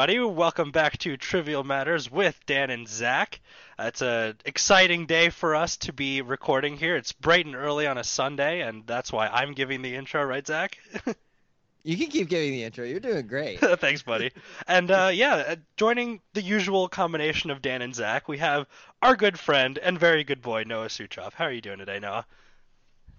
[0.00, 0.34] everybody.
[0.34, 3.38] Welcome back to Trivial Matters with Dan and Zach.
[3.78, 6.96] Uh, it's an exciting day for us to be recording here.
[6.96, 10.46] It's bright and early on a Sunday, and that's why I'm giving the intro, right,
[10.46, 10.78] Zach?
[11.82, 12.84] You can keep giving the intro.
[12.84, 13.58] You're doing great.
[13.80, 14.32] Thanks, buddy.
[14.68, 18.66] And uh, yeah, uh, joining the usual combination of Dan and Zach, we have
[19.00, 21.32] our good friend and very good boy, Noah Suchoff.
[21.32, 22.26] How are you doing today, Noah?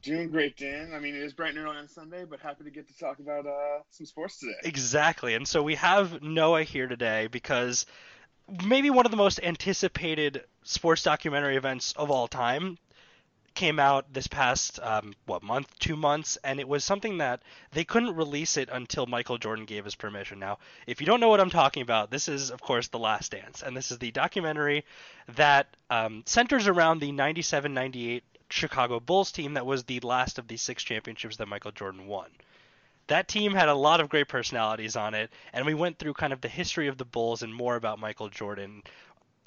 [0.01, 0.93] Doing great, Dan.
[0.95, 3.19] I mean, it is bright and early on Sunday, but happy to get to talk
[3.19, 4.53] about uh, some sports today.
[4.63, 5.35] Exactly.
[5.35, 7.85] And so we have Noah here today because
[8.65, 12.77] maybe one of the most anticipated sports documentary events of all time
[13.53, 17.41] came out this past um, what month, two months, and it was something that
[17.73, 20.39] they couldn't release it until Michael Jordan gave his permission.
[20.39, 20.57] Now,
[20.87, 23.61] if you don't know what I'm talking about, this is of course The Last Dance,
[23.61, 24.85] and this is the documentary
[25.35, 28.21] that um, centers around the 97-98
[28.51, 32.29] Chicago Bulls team that was the last of the six championships that Michael Jordan won.
[33.07, 36.31] That team had a lot of great personalities on it, and we went through kind
[36.31, 38.83] of the history of the Bulls and more about Michael Jordan,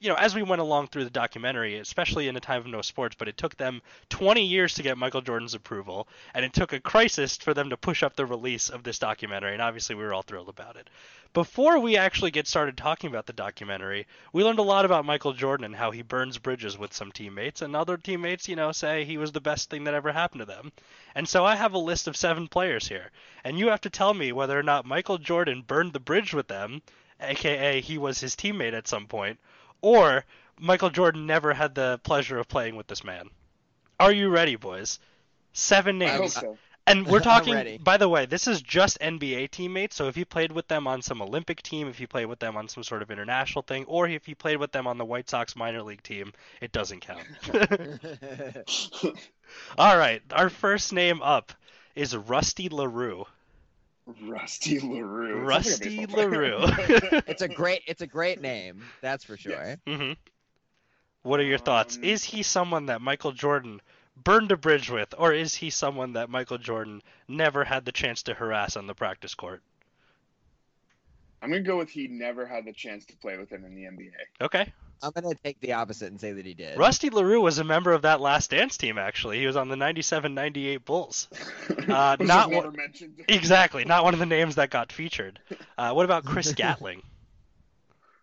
[0.05, 2.83] you know, as we went along through the documentary, especially in a time of no
[2.83, 3.80] sports, but it took them
[4.11, 7.78] 20 years to get Michael Jordan's approval, and it took a crisis for them to
[7.78, 10.91] push up the release of this documentary, and obviously we were all thrilled about it.
[11.33, 15.33] Before we actually get started talking about the documentary, we learned a lot about Michael
[15.33, 19.06] Jordan and how he burns bridges with some teammates, and other teammates, you know, say
[19.06, 20.70] he was the best thing that ever happened to them.
[21.14, 23.11] And so I have a list of seven players here,
[23.42, 26.48] and you have to tell me whether or not Michael Jordan burned the bridge with
[26.48, 26.83] them,
[27.20, 29.39] aka he was his teammate at some point,
[29.84, 30.24] or
[30.58, 33.28] Michael Jordan never had the pleasure of playing with this man.
[34.00, 34.98] Are you ready, boys?
[35.52, 36.32] Seven I hope names.
[36.34, 36.58] so.
[36.86, 39.94] And we're talking, by the way, this is just NBA teammates.
[39.94, 42.56] So if you played with them on some Olympic team, if you played with them
[42.56, 45.28] on some sort of international thing, or if you played with them on the White
[45.28, 47.27] Sox minor league team, it doesn't count.
[49.78, 51.52] All right, our first name up
[51.95, 53.27] is Rusty LaRue.
[54.06, 55.40] Rusty LaRue.
[55.50, 56.06] Sounds like a Rusty.
[56.06, 56.58] LaRue.
[57.26, 59.52] it's a great it's a great name, that's for sure.
[59.52, 59.78] Yes.
[59.86, 60.12] hmm
[61.22, 61.96] What are your thoughts?
[61.96, 63.80] Um, Is he someone that Michael Jordan
[64.16, 68.22] burned a bridge with, or is he someone that Michael Jordan never had the chance
[68.24, 69.62] to harass on the practice court?
[71.44, 73.74] I'm going to go with he never had the chance to play with him in
[73.74, 74.10] the NBA.
[74.40, 74.72] Okay.
[75.02, 76.78] I'm gonna take the opposite and say that he did.
[76.78, 79.38] Rusty LaRue was a member of that Last Dance team, actually.
[79.38, 81.28] He was on the 97-98 Bulls.
[81.86, 83.20] Uh, not never one- mentioned.
[83.28, 85.38] Exactly, not one of the names that got featured.
[85.77, 87.02] Uh, what about Chris Gatling?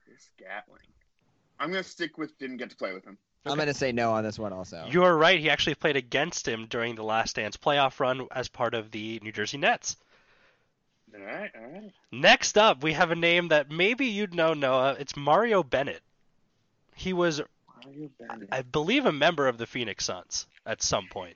[0.06, 0.82] Chris Gatling.
[1.60, 3.18] I'm going to stick with didn't get to play with him.
[3.46, 4.88] I'm gonna say no on this one also.
[4.90, 5.40] You're right.
[5.40, 9.20] He actually played against him during the Last Dance playoff run as part of the
[9.24, 9.98] New Jersey Nets.
[11.14, 11.92] All right, all right.
[12.12, 14.96] Next up, we have a name that maybe you'd know, Noah.
[15.00, 16.02] It's Mario Bennett.
[16.96, 17.42] He was,
[17.86, 18.50] Mario Bennett.
[18.52, 21.36] I believe, a member of the Phoenix Suns at some point.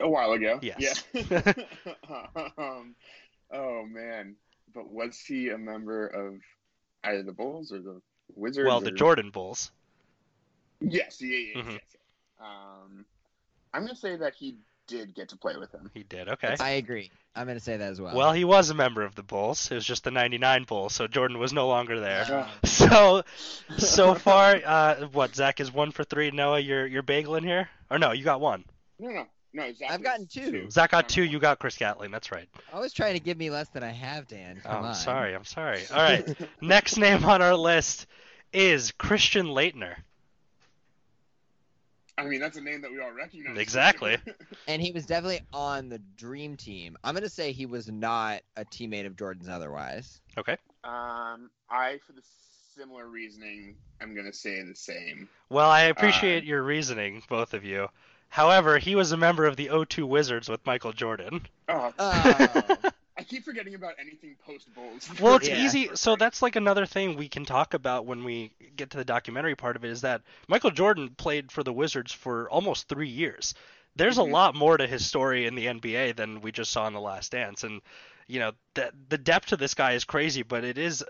[0.00, 0.58] A while ago.
[0.62, 1.04] Yes.
[1.12, 1.42] Yeah.
[2.58, 2.94] um,
[3.52, 4.36] oh, man.
[4.74, 6.40] But was he a member of
[7.04, 8.00] either the Bulls or the
[8.34, 8.66] Wizards?
[8.66, 9.70] Well, the or- Jordan Bulls.
[10.80, 11.72] Yes, yeah, yeah, Mhm.
[11.72, 12.02] yes, yes.
[12.40, 13.04] Um,
[13.72, 14.56] I'm going to say that he
[14.92, 15.90] did get to play with him.
[15.94, 16.28] He did.
[16.28, 16.54] Okay.
[16.60, 17.10] I agree.
[17.34, 18.14] I'm gonna say that as well.
[18.14, 19.70] Well, he was a member of the Bulls.
[19.70, 22.24] It was just the 99 Bulls, so Jordan was no longer there.
[22.24, 23.22] Uh, So,
[23.78, 26.30] so far, uh, what Zach is one for three.
[26.30, 28.12] Noah, you're you're bageling here, or no?
[28.12, 28.64] You got one.
[28.98, 29.72] No, no, no.
[29.72, 30.68] Zach I've gotten two.
[30.70, 31.22] Zach got two.
[31.24, 32.10] You got Chris Gatling.
[32.10, 32.48] That's right.
[32.72, 34.60] always trying to give me less than I have, Dan.
[34.66, 34.94] Oh, I'm on.
[34.94, 35.34] sorry.
[35.34, 35.80] I'm sorry.
[35.90, 36.36] All right.
[36.60, 38.06] Next name on our list
[38.52, 39.94] is Christian Laettner.
[42.18, 43.58] I mean, that's a name that we all recognize.
[43.58, 44.16] Exactly.
[44.68, 46.96] And he was definitely on the dream team.
[47.02, 50.20] I'm gonna say he was not a teammate of Jordan's otherwise.
[50.38, 50.56] Okay.
[50.84, 52.22] um, I, for the
[52.76, 55.28] similar reasoning, I'm going to say the same.
[55.50, 57.88] Well, I appreciate your reasoning, both of you.
[58.28, 61.46] However, he was a member of the O2 Wizards with Michael Jordan.
[61.68, 62.76] Oh, Oh.
[63.22, 65.08] I keep forgetting about anything post Bulls.
[65.20, 65.64] Well, it's Yeah.
[65.64, 65.90] easy.
[65.94, 69.54] So that's like another thing we can talk about when we get to the documentary
[69.54, 73.54] part of it is that Michael Jordan played for the Wizards for almost three years.
[73.94, 74.28] There's Mhm.
[74.28, 77.00] a lot more to his story in the NBA than we just saw in The
[77.00, 77.80] Last Dance, and
[78.26, 81.04] you know the the depth to this guy is crazy, but it is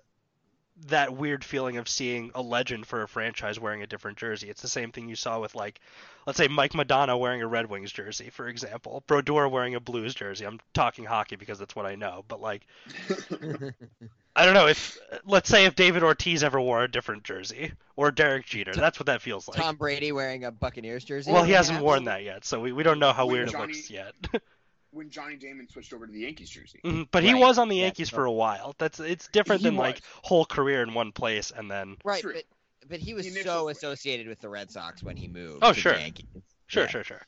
[0.89, 4.49] that weird feeling of seeing a legend for a franchise wearing a different jersey.
[4.49, 5.81] It's the same thing you saw with like,
[6.27, 9.03] let's say Mike Modano wearing a Red Wings jersey, for example.
[9.07, 10.45] Brodeur wearing a Blues jersey.
[10.45, 12.67] I'm talking hockey because that's what I know, but like.
[14.35, 14.97] I don't know if
[15.27, 19.07] let's say if David Ortiz ever wore a different jersey or Derek Jeter, that's what
[19.07, 19.59] that feels like.
[19.59, 21.31] Tom Brady wearing a Buccaneers jersey.
[21.31, 23.59] well, he hasn't worn that yet, so we, we don't know how When weird it
[23.59, 24.15] looks yet.
[24.93, 26.81] when Johnny Damon switched over to the Yankees jersey.
[26.85, 28.75] Mhm, but he was on the Yankees so- for a while.
[28.79, 32.35] That's it's different He than like whole career in one place and then Right, True.
[32.35, 32.45] but
[32.89, 35.61] but he was The so associated with the Red Sox when he moved.
[35.63, 35.93] Oh, to sure.
[35.95, 36.27] The Yankees.
[36.67, 36.89] sure, Yeah.
[36.89, 37.27] sure, sure.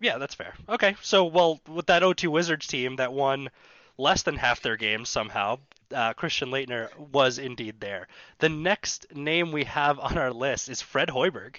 [0.00, 0.54] Yeah, that's fair.
[0.68, 3.48] Okay, so well with that O2 Wizards team that won
[3.96, 5.58] less than half their games somehow,
[5.94, 8.06] uh, Christian Laettner was indeed there.
[8.38, 11.56] The next name we have on our list is Fred Hoiberg.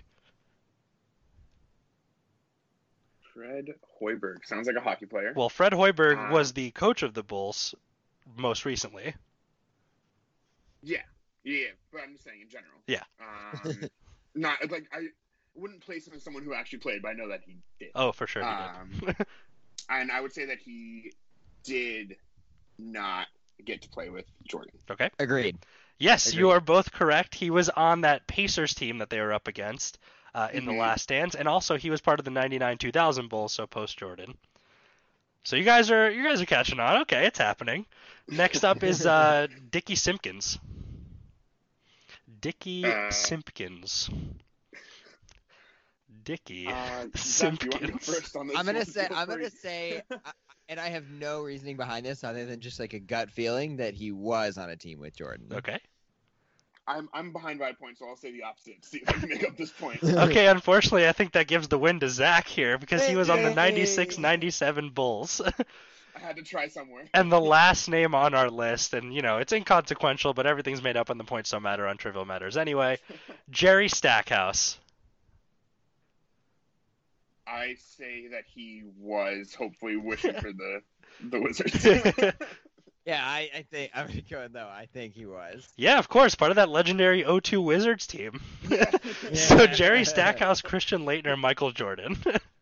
[3.40, 5.34] Fred Hoiberg sounds like a hockey player.
[5.36, 6.32] Well, Fred Hoiberg Ah.
[6.32, 7.74] was the coach of the Bulls
[8.36, 9.14] most recently.
[10.82, 11.02] yeah,
[11.44, 12.74] yeah, but I'm just saying in general.
[12.88, 13.04] Yeah.
[13.22, 13.90] Um,
[14.36, 15.08] not like I
[15.56, 17.90] wouldn't place him as someone who actually played, but I know that he did.
[17.96, 19.16] Oh, for sure he Um, did.
[19.90, 21.14] and I would say that he
[21.64, 22.18] did
[22.78, 23.28] not
[23.66, 24.72] get to play with Jordan.
[24.92, 25.10] okay.
[25.20, 25.58] Agreed.
[25.98, 26.40] Yes, Agreed.
[26.40, 27.36] you are both correct.
[27.36, 29.98] He was on that Pacers team that they were up against
[30.34, 30.78] uh, in the Mhm.
[30.80, 34.38] last dance, and also he was part of the '99-2000 Bulls, so post Jordan.
[35.44, 37.02] So you guys are you guys are catching on.
[37.02, 37.86] Okay, it's happening.
[38.30, 40.58] Next up is uh, Dickie Simpkins.
[42.42, 44.10] Dickie Uh, Simpkins.
[46.24, 48.06] Dickie Uh, Zach, you to go Simpkins.
[48.06, 48.86] first on this I'm gonna one?
[48.86, 50.32] say Feel I'm gonna say, I-
[50.70, 53.94] and I have no reasoning behind this other than just like a gut feeling that
[53.94, 55.48] he was on a team with Jordan.
[55.54, 55.80] Okay.
[56.90, 58.82] I'm I'm behind by a point, so I'll say the opposite.
[58.82, 60.02] To see if I can make up this point.
[60.30, 63.44] Okay, unfortunately, I think that gives the win to Zach here because he was on
[63.44, 63.86] the Yay.
[63.86, 65.40] 96-97 Bulls.
[66.16, 67.06] I had to try somewhere.
[67.14, 70.98] and the last name on our list, and you know, it's inconsequential, but everything's made
[70.98, 72.98] up and the points don't matter on Trivial Matters anyway.
[73.50, 74.78] Jerry Stackhouse.
[77.48, 80.82] I say that he was hopefully wishing for the
[81.22, 82.36] the Wizards.
[83.06, 84.68] Yeah, I, I think I'm going though.
[84.68, 85.68] I think he was.
[85.76, 88.42] yeah, of course, part of that legendary 0-2 Wizards team.
[88.70, 88.92] Yeah.
[89.34, 92.18] so Jerry Stackhouse, Christian Laettner, Michael Jordan.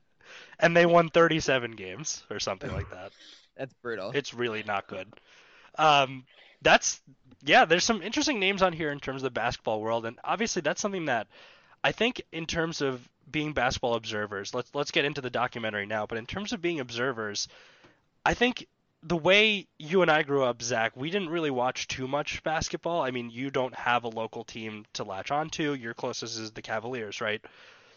[0.60, 3.12] and they won 37 games or something like that.
[3.57, 4.12] That's brutal.
[4.13, 5.07] It's really not good.
[5.78, 6.25] Um,
[6.62, 7.01] that's
[7.44, 7.66] yeah.
[7.66, 10.81] There's some interesting names on here in terms of the basketball world, and obviously that's
[10.81, 11.28] something that
[11.83, 14.54] I think in terms of being basketball observers.
[14.54, 16.06] Let's let's get into the documentary now.
[16.06, 17.48] But in terms of being observers,
[18.25, 18.68] I think
[19.03, 23.01] the way you and I grew up, Zach, we didn't really watch too much basketball.
[23.01, 25.73] I mean, you don't have a local team to latch onto.
[25.73, 27.44] Your closest is the Cavaliers, right?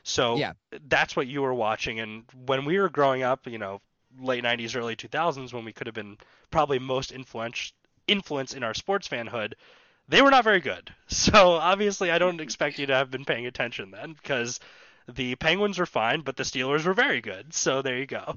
[0.02, 0.52] So Yeah.
[0.88, 2.00] that's what you were watching.
[2.00, 3.80] And when we were growing up, you know,
[4.18, 6.18] late 90s, early 2000s, when we could have been
[6.50, 7.72] probably most influence
[8.06, 9.52] influence in our sports fanhood,
[10.08, 10.92] they were not very good.
[11.08, 14.58] So obviously, I don't expect you to have been paying attention then, because
[15.08, 17.52] the Penguins were fine, but the Steelers were very good.
[17.54, 18.36] So there you go.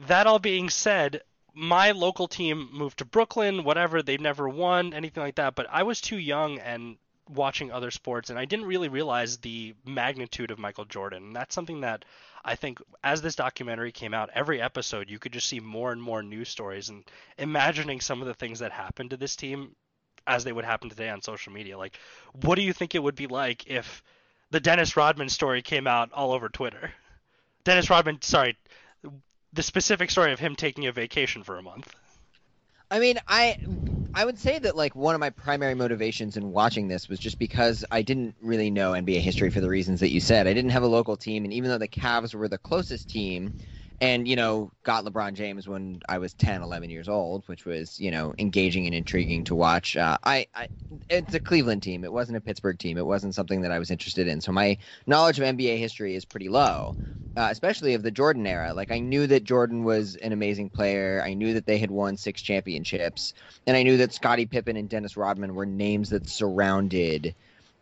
[0.00, 1.22] That all being said,
[1.54, 5.82] my local team moved to Brooklyn, whatever, they've never won, anything like that, but I
[5.82, 6.96] was too young and
[7.28, 11.24] watching other sports and I didn't really realize the magnitude of Michael Jordan.
[11.24, 12.04] And that's something that
[12.44, 16.00] I think as this documentary came out, every episode you could just see more and
[16.00, 17.04] more news stories and
[17.36, 19.74] imagining some of the things that happened to this team
[20.26, 21.76] as they would happen today on social media.
[21.76, 21.98] Like,
[22.42, 24.02] what do you think it would be like if
[24.50, 26.92] the Dennis Rodman story came out all over Twitter?
[27.64, 28.56] Dennis Rodman, sorry,
[29.52, 31.94] the specific story of him taking a vacation for a month.
[32.90, 33.58] I mean, I
[34.14, 37.38] I would say that like one of my primary motivations in watching this was just
[37.38, 40.46] because I didn't really know NBA history for the reasons that you said.
[40.46, 43.52] I didn't have a local team, and even though the Cavs were the closest team,
[44.00, 47.98] and you know got LeBron James when I was 10, 11 years old, which was
[48.00, 49.96] you know engaging and intriguing to watch.
[49.96, 50.68] Uh, I, I
[51.10, 52.04] it's a Cleveland team.
[52.04, 52.98] It wasn't a Pittsburgh team.
[52.98, 54.40] It wasn't something that I was interested in.
[54.40, 56.96] So my knowledge of NBA history is pretty low
[57.38, 58.74] uh, especially of the Jordan era.
[58.74, 61.22] Like I knew that Jordan was an amazing player.
[61.24, 63.32] I knew that they had won six championships,
[63.64, 67.36] and I knew that Scottie Pippen and Dennis Rodman were names that surrounded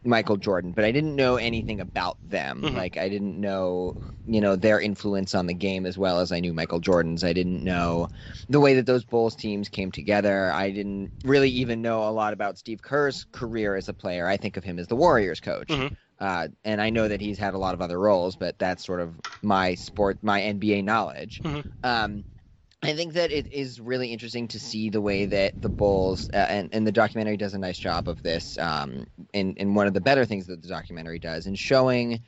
[0.07, 0.73] Michael Jordan.
[0.73, 2.63] But I didn't know anything about them.
[2.63, 2.75] Mhm.
[2.75, 3.95] Like I didn't know,
[4.27, 7.25] you know, their influence on the game as well as I knew Michael Jordan's.
[7.25, 8.09] I didn't know
[8.49, 10.51] the way that those Bulls teams came together.
[10.53, 14.27] I didn't really even know a lot about Steve Kerr's career as a player.
[14.27, 15.69] I think of him as the Warriors coach.
[15.69, 15.93] Mhm.
[16.19, 19.01] Uh, and I know that he's had a lot of other roles, but that's sort
[19.01, 21.41] of my sport, my NBA knowledge.
[21.45, 21.65] Mhm.
[21.83, 22.25] Um,
[22.87, 26.37] I think that it is really interesting to see the way that the Bulls uh,
[26.37, 28.57] and and the documentary does a nice job of this.
[28.59, 32.23] Um, and and one of the better things that the documentary does in showing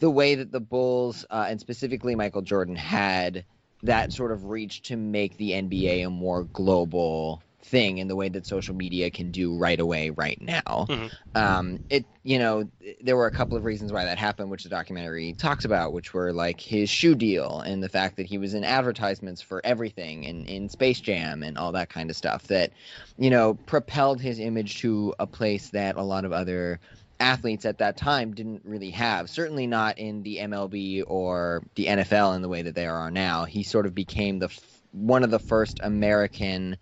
[0.00, 3.44] the way that the Bulls uh, and specifically Michael Jordan had
[3.82, 8.28] that sort of reach to make the NBA a more global thing in the way
[8.28, 10.88] that social media can do right away right now.
[10.88, 11.12] Mhm.
[11.34, 14.68] Um, it you know there were a couple of reasons why that happened, which the
[14.68, 18.54] documentary talks about, which were like his shoe deal and the fact that he was
[18.54, 22.72] in advertisements for everything and in Space Jam and all that kind of stuff that
[23.16, 26.80] you know propelled his image to a place that a lot of other
[27.20, 29.30] athletes at that time didn't really have.
[29.30, 33.44] Certainly not in the MLB or the NFL in the way that they are now.
[33.44, 36.76] He sort of became the f- one of the first American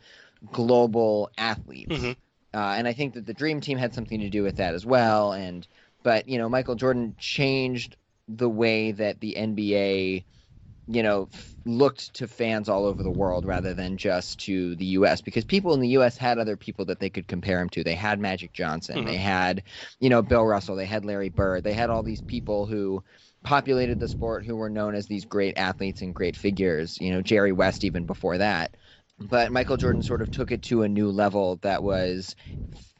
[0.52, 1.90] global athletes.
[1.92, 2.16] Mhm.
[2.52, 4.84] Uh, and I think that the Dream Team had something to do with that as
[4.84, 5.32] well.
[5.32, 5.66] And
[6.02, 7.96] but you know, Michael Jordan changed
[8.28, 10.24] the way that the NBA
[10.86, 14.86] you know, f- looked to fans all over the world rather than just to the
[14.86, 15.20] U.S.
[15.20, 16.16] because people in the U.S.
[16.16, 17.84] had other people that they could compare him to.
[17.84, 19.06] They had Magic Johnson, Mhm.
[19.06, 19.62] they had,
[20.00, 23.04] you know, Bill Russell, they had Larry Bird, they had all these people who
[23.44, 27.00] populated the sport who were known as these great athletes and great figures.
[27.00, 28.76] You know, Jerry West even before that.
[29.20, 32.34] But Michael Jordan sort of took it to a new level that was,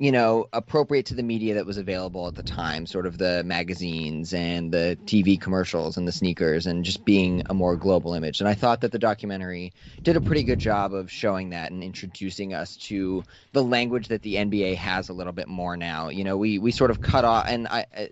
[0.00, 3.44] you know, appropriate to the media that was available at the time, sort of the
[3.44, 8.40] magazines and the TV commercials and the sneakers and just being a more global image.
[8.40, 11.84] And I thought that the documentary did a pretty good job of showing that and
[11.84, 16.08] introducing us to the language that the NBA has a little bit more now.
[16.08, 17.86] You know, we we sort of cut off, and I.
[17.94, 18.08] I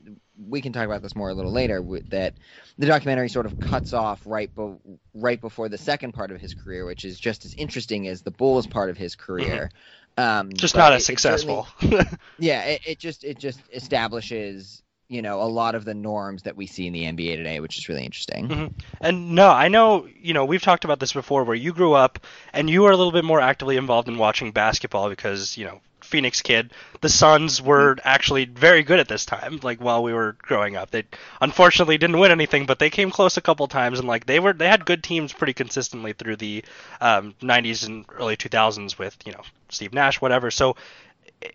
[0.47, 1.85] we can talk about this more a little later.
[2.11, 2.35] That
[2.79, 4.77] the documentary sort of cuts off right, be,
[5.13, 8.31] right before the second part of his career, which is just as interesting as the
[8.31, 9.71] Bulls part of his career.
[9.73, 9.77] Mm-hmm.
[10.19, 11.69] Um, Just not as it successful.
[12.41, 16.57] yeah, it, it just it just establishes you know a lot of the norms that
[16.57, 18.49] we see in the NBA today, which is really interesting.
[18.49, 18.73] Mhm.
[19.01, 22.19] And no, I know, you know, we've talked about this before where you grew up
[22.53, 25.81] and you were a little bit more actively involved in watching basketball because, you know,
[26.09, 30.37] Phoenix kid, the Suns were actually very good at this time, like while we were
[30.41, 30.91] growing up.
[30.91, 31.05] They
[31.41, 34.53] unfortunately didn't win anything, but they came close a couple times and like they were
[34.53, 36.65] they had good teams pretty consistently through the
[37.01, 40.51] um, 90s and early 2000s with, you know, Steve Nash, whatever.
[40.51, 40.77] So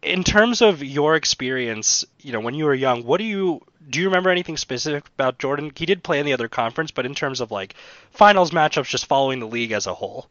[0.01, 3.99] in terms of your experience, you know, when you were young, what do you do
[3.99, 5.71] you remember anything specific about Jordan?
[5.75, 7.75] He did play in the other conference, but in terms of like
[8.11, 10.29] finals matchups, just following the league as a whole.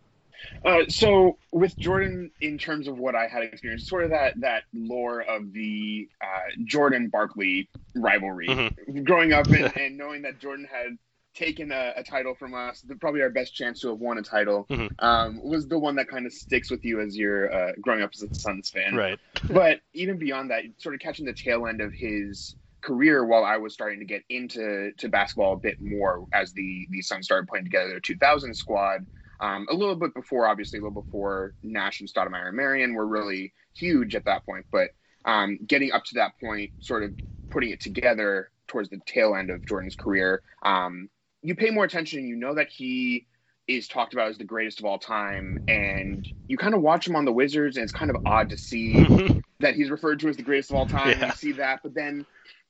[0.64, 4.62] Uh, so with Jordan, in terms of what I had experienced, sort of that that
[4.72, 9.04] lore of the uh, Jordan Barkley rivalry, Mhm.
[9.04, 10.96] growing up and, and knowing that Jordan had
[11.34, 14.22] taken a, a title from us, the, probably our best chance to have won a
[14.22, 14.90] title, Mhm.
[14.98, 18.10] um, was the one that kind of sticks with you as you're uh, growing up
[18.14, 18.94] as a Suns fan.
[18.94, 19.18] Right.
[19.48, 23.56] but even beyond that, sort of catching the tail end of his career while I
[23.58, 27.48] was starting to get into to basketball a bit more as the the Suns started
[27.48, 29.06] playing together their 2000 squad.
[29.42, 33.06] Um, a little bit before, obviously, a little before Nash and Stoudemire and Marion were
[33.06, 34.64] really huge at that point.
[34.70, 34.90] But
[35.24, 37.12] um, getting up to that point, sort of
[37.50, 41.08] putting it together towards the tail end of Jordan's career, um,
[41.42, 42.26] you pay more attention.
[42.26, 43.26] You know that he
[43.68, 47.16] is talked about as the greatest of all time, and you kind of watch him
[47.16, 50.36] on the Wizards, and it's kind of odd to see that he's referred to as
[50.36, 51.10] the greatest of all time.
[51.18, 51.26] Yeah.
[51.26, 52.24] You see that, but then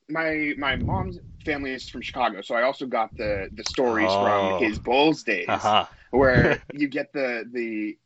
[0.09, 4.57] my my mom's family is from Chicago, so I also got the the stories Oh.
[4.59, 5.85] from his Bulls days, uh-huh.
[6.13, 7.97] Where you get the the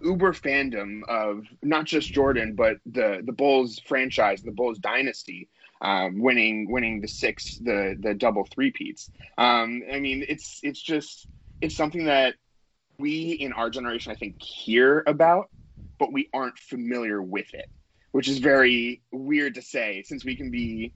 [0.00, 5.48] uber fandom of not just Jordan, but the the Bulls franchise, the Bulls dynasty.
[5.80, 9.10] Um, winning, winning the six, the the double three peats.
[9.38, 11.28] Um, I mean, it's it's just
[11.60, 12.34] it's something that
[12.98, 15.50] we in our generation, I think, hear about,
[16.00, 17.66] but we aren't familiar with it,
[18.10, 20.92] which is very weird to say since we can be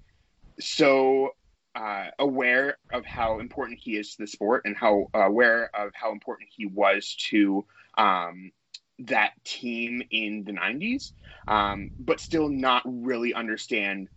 [0.59, 1.31] so
[1.75, 5.93] uh, aware of how important he is to the sport and how uh, aware of
[5.95, 7.65] how important he was to
[7.97, 8.53] um,
[9.01, 11.13] that team in the 90s,
[11.49, 14.09] um, but still not really understand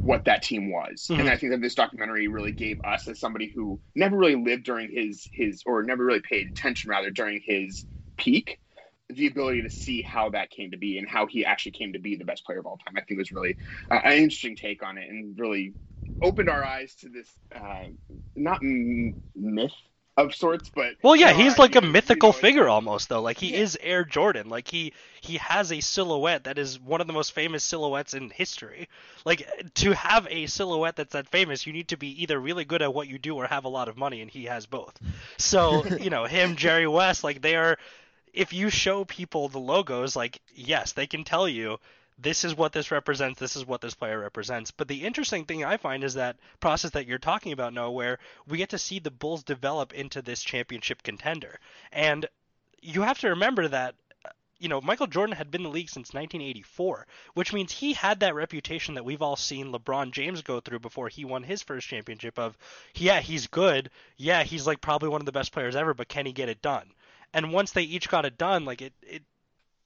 [0.00, 1.08] what that team was.
[1.10, 1.20] Mhm.
[1.20, 4.64] And I think that this documentary really gave us, as somebody who never really lived
[4.64, 7.84] during his his or never really paid attention rather during his
[8.16, 8.58] peak,
[9.08, 11.98] the ability to see how that came to be and how he actually came to
[11.98, 12.94] be the best player of all time.
[12.96, 13.56] I think was really
[13.90, 15.74] uh, an interesting take on it and really
[16.22, 17.84] opened our eyes to this uh,
[18.34, 19.72] not m- myth
[20.16, 23.08] of sorts, but Well, yeah, you know, he's like a you know, mythical figure almost
[23.08, 23.20] though.
[23.22, 23.58] Like he Yeah.
[23.58, 24.48] is Air Jordan.
[24.48, 28.30] Like he he has a silhouette that is one of the most famous silhouettes in
[28.30, 28.88] history.
[29.24, 32.82] Like to have a silhouette that's that famous, you need to be either really good
[32.82, 34.98] at what you do or have a lot of money and he has both.
[35.38, 37.78] So, you know, him, Jerry West, like they are
[38.32, 41.78] if you show people the logos, like yes, they can tell you
[42.18, 44.70] this is what this represents, this is what this player represents.
[44.70, 48.18] But the interesting thing I find is that process that you're talking about, Noah, where
[48.46, 51.60] we get to see the Bulls develop into this championship contender.
[51.92, 52.26] And
[52.80, 55.90] you have to remember that uh, you know, Michael Jordan had been in the league
[55.90, 60.60] since 1984, which means he had that reputation that we've all seen LeBron James go
[60.60, 62.56] through before he won his first championship of,
[62.94, 63.90] yeah, he's good.
[64.16, 66.62] Yeah, he's like probably one of the best players ever, but can he get it
[66.62, 66.92] done?
[67.34, 69.22] And once they each got it done, like it, it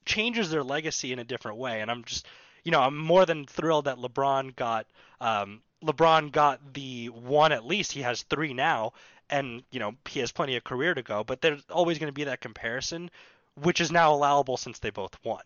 [0.05, 1.81] changes their legacy in a different way.
[1.81, 2.27] And I'm just,
[2.65, 4.87] you know, I'm more than thrilled that LeBron got,
[5.21, 7.93] um, LeBron got the one at least.
[7.93, 8.93] He has three now,
[9.31, 11.25] and you know he has plenty of career to go.
[11.25, 13.11] But there's always going to be that comparison,
[13.55, 15.43] which is now allowable since they both won.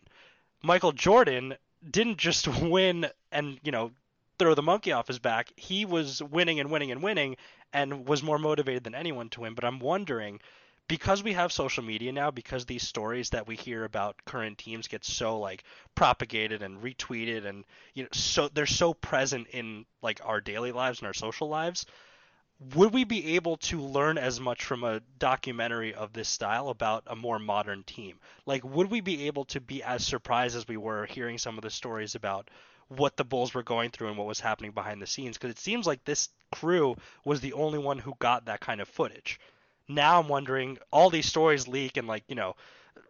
[0.63, 1.57] Michael Jordan
[1.89, 3.93] didn't just win and you know
[4.39, 5.53] throw the monkey off his back.
[5.57, 7.37] He was winning and winning and winning,
[7.73, 9.55] and was more motivated than anyone to win.
[9.55, 10.41] But I'm wondering
[10.89, 14.89] because we have social media now, because these stories that we hear about current teams
[14.89, 15.65] get so like
[15.95, 17.65] propagated and retweeted, and
[17.95, 21.87] you know, so they're so present in like our daily lives and our social lives.
[22.75, 27.03] would we be able to learn as much from a documentary of this style about
[27.07, 28.19] a more modern team?
[28.47, 31.63] Like, would we be able to be as surprised as we were hearing some of
[31.63, 32.49] the stories about
[32.89, 35.37] what the Bulls were going through and what was happening behind the scenes?
[35.37, 38.89] Because it seems like this crew was the only one who got that kind of
[38.89, 39.41] footage.
[39.89, 42.57] Now I'm wondering, all these stories leak and, like, you know,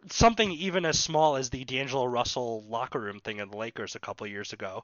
[0.09, 3.99] something even as small as the D'Angelo Russell locker room thing in the Lakers a
[3.99, 4.83] couple years ago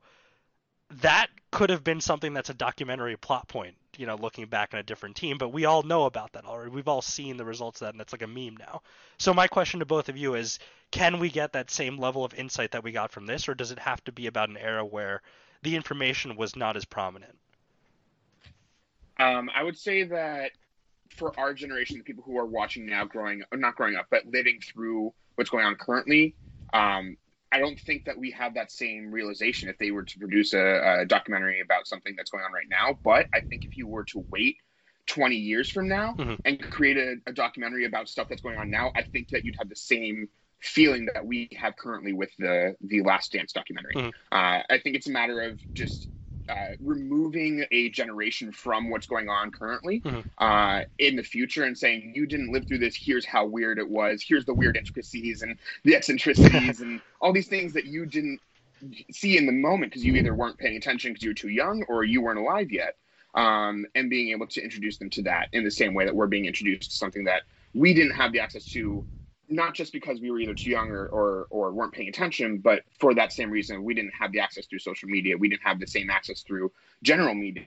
[0.99, 4.79] that could have been something that's a documentary plot point, you know, looking back on
[4.79, 6.71] a different team, but we all know about that already.
[6.71, 8.81] We've all seen the results of that, and that's like a meme now.
[9.17, 10.59] So my question to both of you is,
[10.91, 13.71] can we get that same level of insight that we got from this, or does
[13.71, 15.21] it have to be about an era where
[15.61, 17.37] the information was not as prominent?
[19.19, 20.51] Um, I would say that
[21.15, 24.59] for our generation, the people who are watching now, growing not growing up, but living
[24.61, 26.35] through what's going on currently,
[26.73, 27.17] um,
[27.51, 31.01] I don't think that we have that same realization if they were to produce a,
[31.01, 32.97] a, documentary about something that's going on right now.
[33.03, 34.57] But I think if you were to wait
[35.07, 36.35] 20 years from now mm-hmm.
[36.45, 39.57] and create a, a, documentary about stuff that's going on now, I think that you'd
[39.57, 43.95] have the same feeling that we have currently with the the Last Dance documentary.
[43.95, 44.09] Mm-hmm.
[44.31, 46.07] Uh, I think it's a matter of just
[46.51, 50.21] uh, removing a generation from what's going on currently mm-hmm.
[50.37, 53.89] uh, in the future and saying you didn't live through this here's how weird it
[53.89, 58.39] was here's the weird intricacies and the eccentricities and all these things that you didn't
[59.11, 61.83] see in the moment because you either weren't paying attention because you were too young
[61.87, 62.97] or you weren't alive yet
[63.35, 66.27] um, and being able to introduce them to that in the same way that we're
[66.27, 67.43] being introduced to something that
[67.73, 69.05] we didn't have the access to
[69.51, 72.83] not just because we were either too young or, or, or weren't paying attention, but
[72.99, 75.37] for that same reason, we didn't have the access through social media.
[75.37, 76.71] We didn't have the same access through
[77.03, 77.65] general media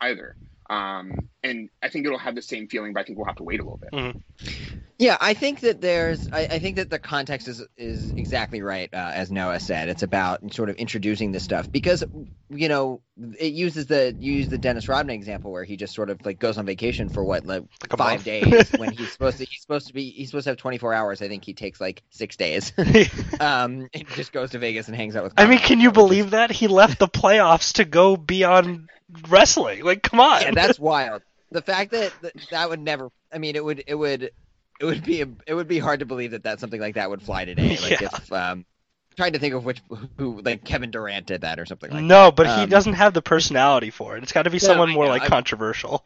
[0.00, 0.36] either.
[0.70, 3.44] Um, and I think it'll have the same feeling, but I think we'll have to
[3.44, 3.92] wait a little bit.
[3.92, 4.78] Mm-hmm.
[4.98, 8.88] Yeah, I think that there's, I, I, think that the context is is exactly right,
[8.94, 9.90] uh, as Noah said.
[9.90, 12.02] It's about sort of introducing this stuff because,
[12.48, 13.02] you know,
[13.38, 16.38] it uses the you use the Dennis Rodman example where he just sort of like
[16.38, 19.88] goes on vacation for what like, like five days when he's supposed to he's supposed
[19.88, 21.20] to be he's supposed to have 24 hours.
[21.20, 22.72] I think he takes like six days.
[23.40, 25.34] um, and just goes to Vegas and hangs out with.
[25.36, 28.88] I mean, can you believe that he left the playoffs to go beyond
[29.28, 29.84] wrestling?
[29.84, 30.40] Like, come on.
[30.40, 31.20] Yeah, that's wild.
[31.50, 33.10] The fact that, that that would never.
[33.32, 34.30] I mean, it would it would
[34.80, 37.22] it would be it would be hard to believe that that something like that would
[37.22, 37.78] fly today.
[37.82, 38.08] Like yeah.
[38.12, 38.64] if um,
[39.16, 39.80] trying to think of which
[40.18, 42.36] who like Kevin Durant did that or something like no, that.
[42.36, 44.22] but um, he doesn't have the personality for it.
[44.22, 46.04] It's got to be no, someone more like I, controversial.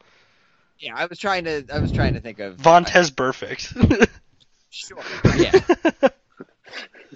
[0.79, 4.09] Yeah, I was trying to I was trying to think of Vontaze Burfict.
[4.69, 5.03] sure.
[5.35, 5.51] Yeah.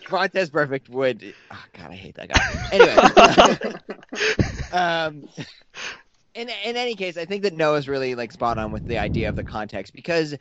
[0.07, 1.33] Vontaze Burfict would.
[1.51, 2.69] Oh God, I hate that guy.
[2.71, 3.73] Anyway,
[4.71, 5.29] um,
[6.35, 9.29] in in any case, I think that Noah's really like spot on with the idea
[9.29, 10.35] of the context because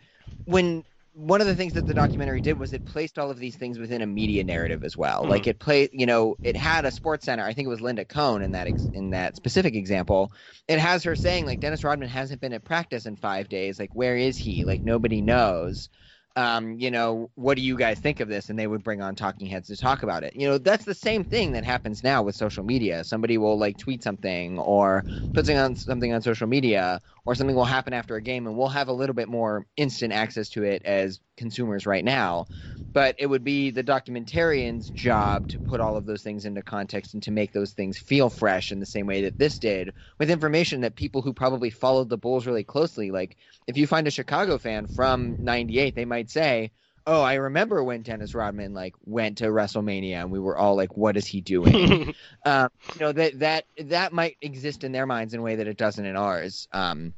[0.44, 3.54] when one of the things that the documentary did was it placed all of these
[3.54, 5.22] things within a media narrative as well.
[5.22, 5.30] Mm-hmm.
[5.30, 7.44] Like it played, you know, it had a sports center.
[7.44, 10.33] I think it was Linda Cohn in that ex- in that specific example.
[10.66, 13.78] It has her saying like Dennis Rodman hasn't been at practice in five days.
[13.78, 14.64] Like where is he?
[14.64, 15.88] Like nobody knows
[16.37, 18.51] um, you know, what do you guys think of this?
[18.51, 20.35] And they would bring on talking heads to talk about it.
[20.35, 23.05] You know, that's the same thing that happens now with social media.
[23.05, 27.56] Somebody will like tweet something or put something on something on social media, or something
[27.56, 30.62] will happen after a game, and we'll have a little bit more instant access to
[30.62, 32.46] it as consumers right now.
[32.92, 37.12] But it would be the documentarian's job to put all of those things into context
[37.14, 40.30] and to make those things feel fresh in the same way that this did, with
[40.30, 44.12] information that people who probably followed the Bulls really closely, like if you find a
[44.12, 46.70] Chicago fan from '98, they might say,
[47.07, 50.97] "Oh, I remember when Dennis Rodman like went to WrestleMania, and we were all like,
[50.97, 52.14] what is he doing?"
[52.45, 55.67] um, you know that that that might exist in their minds in a way that
[55.67, 57.14] it doesn't in ours, um,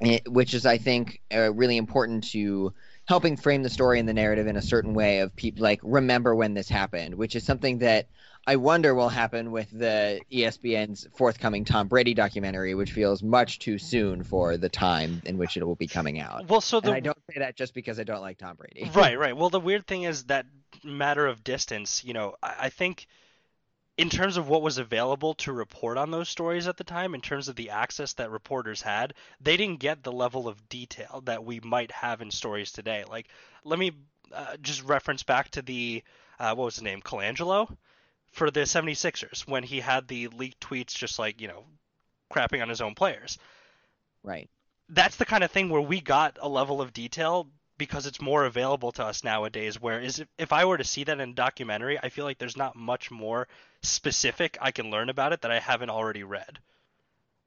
[0.00, 2.72] it, which is, I think, uh, really important to
[3.06, 6.34] helping frame the story and the narrative in a certain way of people like remember
[6.34, 8.06] when this happened, which is something that
[8.46, 13.58] I wonder what will happen with the ESPN's forthcoming Tom Brady documentary, which feels much
[13.58, 16.48] too soon for the time in which it will be coming out.
[16.48, 16.88] Well, so the...
[16.88, 18.90] and I don't say that just because I don't like Tom Brady.
[18.94, 19.36] right, right.
[19.36, 20.46] Well, the weird thing is that
[20.82, 22.02] matter of distance.
[22.02, 23.06] You know, I, I think
[23.98, 27.20] in terms of what was available to report on those stories at the time, in
[27.20, 31.44] terms of the access that reporters had, they didn't get the level of detail that
[31.44, 33.04] we might have in stories today.
[33.06, 33.28] Like,
[33.64, 33.92] let me
[34.32, 36.02] uh, just reference back to the
[36.38, 37.76] uh, what was his name, Colangelo
[38.30, 41.64] for the 76ers when he had the leaked tweets just like, you know,
[42.32, 43.38] crapping on his own players.
[44.22, 44.48] Right.
[44.88, 48.44] That's the kind of thing where we got a level of detail because it's more
[48.44, 51.32] available to us nowadays where is if, if I were to see that in a
[51.32, 53.48] documentary, I feel like there's not much more
[53.82, 56.58] specific I can learn about it that I haven't already read.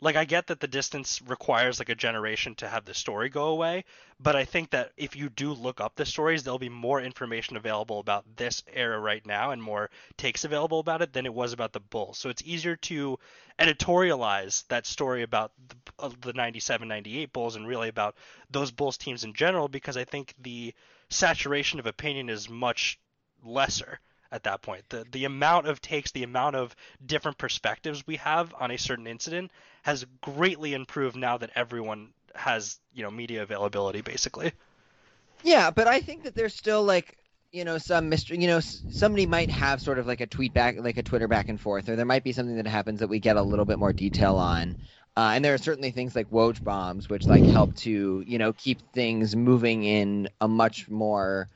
[0.03, 3.45] Like I get that the distance requires like a generation to have the story go
[3.45, 3.85] away,
[4.19, 7.55] but I think that if you do look up the stories, there'll be more information
[7.55, 11.53] available about this era right now and more takes available about it than it was
[11.53, 12.17] about the Bulls.
[12.17, 13.17] So it's easier to
[13.57, 18.15] editorialize that story about the, uh, the 97 98 Bulls and really about
[18.51, 20.73] those Bulls teams in general because I think the
[21.07, 22.99] saturation of opinion is much
[23.41, 24.01] lesser
[24.33, 24.83] at that point.
[24.89, 29.07] The the amount of takes, the amount of different perspectives we have on a certain
[29.07, 29.51] incident
[29.83, 34.51] has greatly improved now that everyone has, you know, media availability basically.
[35.43, 37.17] Yeah, but I think that there's still like
[37.51, 40.75] you know some mystery you know somebody might have sort of like a tweet back
[40.79, 43.19] like a twitter back and forth or there might be something that happens that we
[43.19, 44.75] get a little bit more detail on
[45.15, 48.53] uh, and there are certainly things like woj bombs which like help to you know
[48.53, 51.47] keep things moving in a much more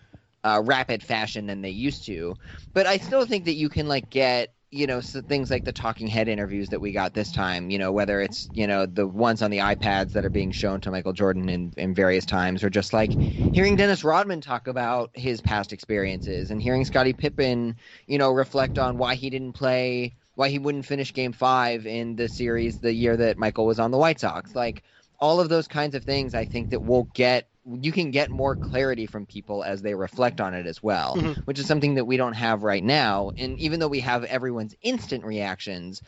[0.43, 2.37] uh, rapid fashion than they used to.
[2.73, 5.71] But I still think that you can like get you know so things like the
[5.71, 9.07] talking head interviews that we got this time you know whether it's you know the
[9.07, 12.63] ones on the ipads that are being shown to michael jordan in, in various times
[12.63, 13.17] or just like
[13.51, 17.75] hearing dennis rodman talk about his past experiences and hearing scottie pippen
[18.07, 22.15] you know reflect on why he didn't play why he wouldn't finish game five in
[22.17, 24.53] the series the year that michael was on the white sox.
[24.53, 24.83] Like
[25.19, 28.55] all of those kinds of things i think that will get you can get more
[28.55, 31.33] clarity from people as they reflect on it as well, mm-hmm.
[31.45, 33.31] which is something that we don't have right now.
[33.37, 36.01] And even though we have everyone's instant reactions,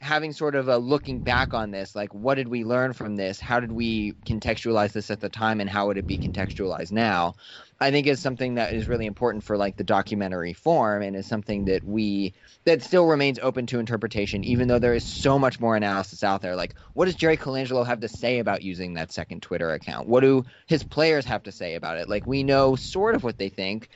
[0.00, 3.38] having sort of a looking back on this, like what did we learn from this?
[3.38, 7.34] How did we contextualize this at the time, and how would it be contextualized now?
[7.82, 11.26] I think is something that is really important for like the documentary form, and is
[11.26, 12.32] something that we
[12.64, 16.42] that still remains open to interpretation, even though there is so much more analysis out
[16.42, 16.54] there.
[16.54, 20.06] Like, what does Jerry Colangelo have to say about using that second Twitter account?
[20.06, 22.08] What do his players have to say about it?
[22.08, 23.88] Like, we know sort of what they think,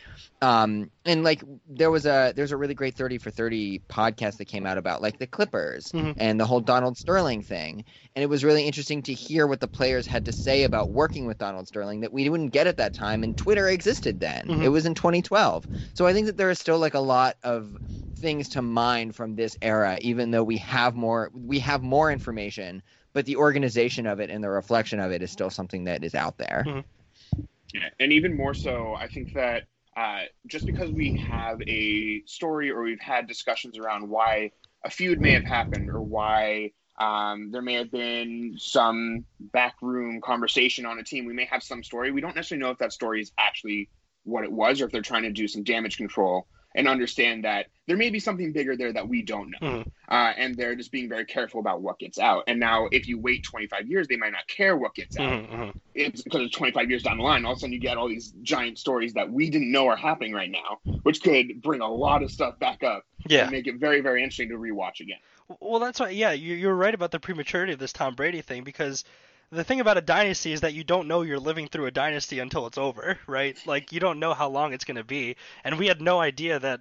[0.46, 4.44] um, and like there was a there's a really great 30 for 30 podcast that
[4.44, 6.12] came out about like the Clippers mm-hmm.
[6.18, 7.84] and the whole Donald Sterling thing.
[8.14, 11.26] And it was really interesting to hear what the players had to say about working
[11.26, 14.46] with Donald Sterling that we wouldn't get at that time and Twitter existed then.
[14.46, 14.62] Mm-hmm.
[14.62, 15.66] It was in 2012.
[15.94, 17.76] So I think that there is still like a lot of
[18.14, 22.84] things to mine from this era even though we have more we have more information,
[23.14, 26.14] but the organization of it and the reflection of it is still something that is
[26.14, 26.62] out there.
[26.64, 27.40] Mm-hmm.
[27.74, 29.64] Yeah, and even more so, I think that
[29.96, 34.50] uh, just because we have a story or we've had discussions around why
[34.84, 40.86] a feud may have happened or why um, there may have been some backroom conversation
[40.86, 42.10] on a team, we may have some story.
[42.10, 43.90] We don't necessarily know if that story is actually
[44.24, 46.46] what it was or if they're trying to do some damage control
[46.76, 49.58] and understand that there may be something bigger there that we don't know.
[49.60, 49.88] Mm-hmm.
[50.08, 52.44] Uh, and they're just being very careful about what gets out.
[52.46, 55.32] And now, if you wait 25 years, they might not care what gets out.
[55.32, 55.78] Mm-hmm.
[55.94, 57.44] It's because it's 25 years down the line.
[57.44, 59.96] All of a sudden, you get all these giant stories that we didn't know are
[59.96, 63.42] happening right now, which could bring a lot of stuff back up yeah.
[63.42, 65.18] and make it very, very interesting to rewatch again.
[65.60, 69.04] Well, that's why, yeah, you're right about the prematurity of this Tom Brady thing because
[69.50, 72.38] the thing about a dynasty is that you don't know you're living through a dynasty
[72.38, 73.56] until it's over, right?
[73.66, 76.58] Like you don't know how long it's going to be, and we had no idea
[76.58, 76.80] that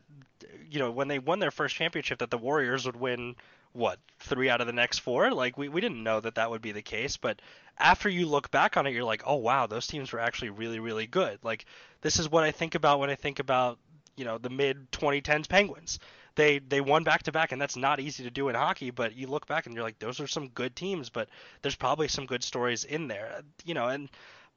[0.70, 3.36] you know when they won their first championship that the Warriors would win
[3.74, 5.32] what three out of the next four.
[5.32, 7.42] Like we we didn't know that that would be the case, but
[7.78, 10.80] after you look back on it, you're like, oh wow, those teams were actually really
[10.80, 11.40] really good.
[11.44, 11.66] Like
[12.02, 13.78] this is what I think about when I think about
[14.16, 16.00] you know the mid 2010s Penguins.
[16.36, 18.92] They they won back to back, and that's not easy to do in hockey.
[18.92, 21.30] But you look back and you're like, those are some good teams, but
[21.62, 24.10] there's probably some good stories in there, uh, you know, and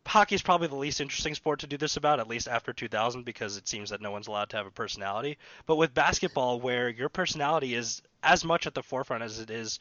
[0.07, 3.25] hockey is probably the least interesting sport to do this about, at least after 2000,
[3.25, 5.37] because it seems that no one's allowed to have a personality.
[5.67, 9.79] But with basketball, where your personality is as much at the forefront as it is,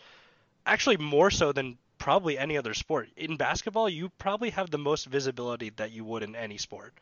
[0.65, 3.10] actually more so than probably any other sport.
[3.15, 6.93] In basketball, you probably have the most visibility that you would in any sport.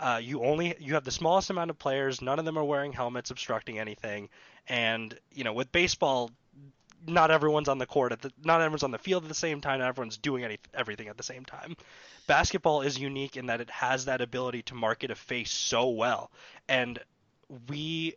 [0.00, 2.22] Uh, you only you have the smallest amount of players.
[2.22, 4.30] None of them are wearing helmets, obstructing anything.
[4.66, 6.30] And you know, with baseball,
[7.06, 9.60] not everyone's on the court at the not everyone's on the field at the same
[9.60, 9.78] time.
[9.78, 11.76] Not everyone's doing any everything at the same time.
[12.26, 16.30] Basketball is unique in that it has that ability to market a face so well,
[16.66, 16.98] and
[17.68, 18.14] we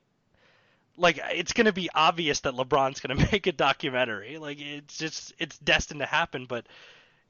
[0.97, 4.37] like it's going to be obvious that LeBron's going to make a documentary.
[4.37, 6.45] Like it's just it's destined to happen.
[6.45, 6.65] But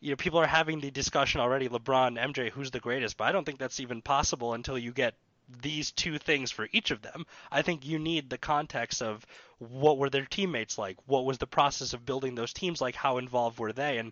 [0.04, 1.70] you know, people are having the discussion already.
[1.70, 3.16] LeBron, MJ, who's the greatest?
[3.16, 5.14] But I don't think that's even possible until you get
[5.62, 7.26] these two things for each of them.
[7.50, 9.26] I think you need the context of
[9.60, 10.98] what were their teammates like?
[11.06, 12.96] What was the process of building those teams like?
[12.96, 13.98] How involved were they?
[13.98, 14.12] And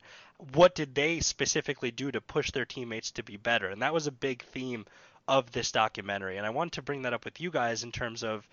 [0.54, 3.68] what did they specifically do to push their teammates to be better?
[3.68, 4.86] And that was a big theme
[5.28, 6.38] of this documentary.
[6.38, 8.48] And I wanted to bring that up with you guys in terms of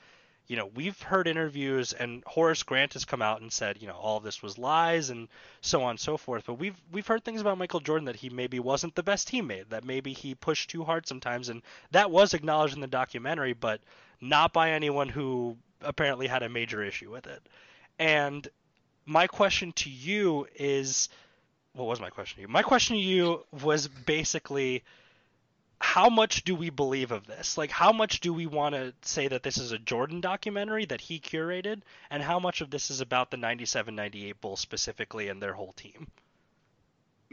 [0.48, 3.94] you know, we've heard interviews and Horace Grant has come out and said, you know,
[3.94, 5.28] all of this was lies and
[5.60, 6.44] so on and so forth.
[6.46, 9.68] But we've we've heard things about Michael Jordan that he maybe wasn't the best teammate,
[9.68, 13.82] that maybe he pushed too hard sometimes, and that was acknowledged in the documentary, but
[14.22, 17.46] not by anyone who apparently had a major issue with it.
[17.98, 18.48] And
[19.04, 21.10] my question to you is
[21.74, 22.48] what was my question to you?
[22.48, 24.82] My question to you was basically
[25.80, 27.56] how much do we believe of this?
[27.56, 31.00] Like, how much do we want to say that this is a Jordan documentary that
[31.00, 35.40] he curated, and how much of this is about the 97 98 Bulls specifically and
[35.40, 36.08] their whole team?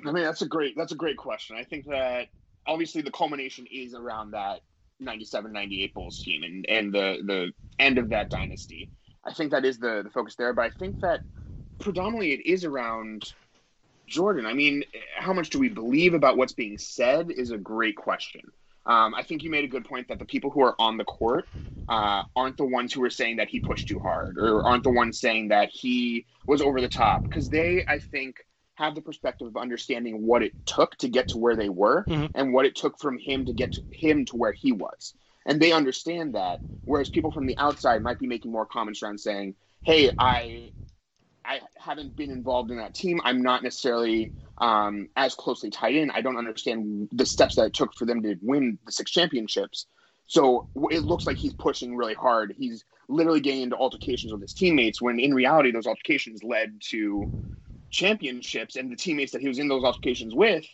[0.05, 1.55] I mean, that's a great that's a great question.
[1.57, 2.27] I think that
[2.67, 4.61] obviously the culmination is around that
[4.99, 8.89] 97 98 Bulls team and, and the, the end of that dynasty.
[9.23, 11.21] I think that is the, the focus there, but I think that
[11.79, 13.33] predominantly it is around
[14.07, 14.45] Jordan.
[14.45, 14.83] I mean,
[15.15, 18.51] how much do we believe about what's being said is a great question.
[18.85, 21.03] Um, I think you made a good point that the people who are on the
[21.03, 21.47] court
[21.89, 24.91] uh, aren't the ones who are saying that he pushed too hard or aren't the
[24.91, 29.47] ones saying that he was over the top because they, I think, have the perspective
[29.47, 32.25] of understanding what it took to get to where they were mm-hmm.
[32.35, 35.13] and what it took from him to get to him to where he was.
[35.47, 39.19] And they understand that, whereas people from the outside might be making more comments around
[39.19, 40.71] saying, "Hey, I
[41.47, 43.19] I haven't been involved in that team.
[43.23, 46.11] I'm not necessarily um, as closely tied in.
[46.11, 49.85] I don't understand the steps that it took for them to win the six championships.
[50.27, 52.55] So it looks like he's pushing really hard.
[52.57, 57.31] He's literally getting into altercations with his teammates when in reality, those altercations led to
[57.91, 58.75] championships.
[58.75, 60.65] And the teammates that he was in those altercations with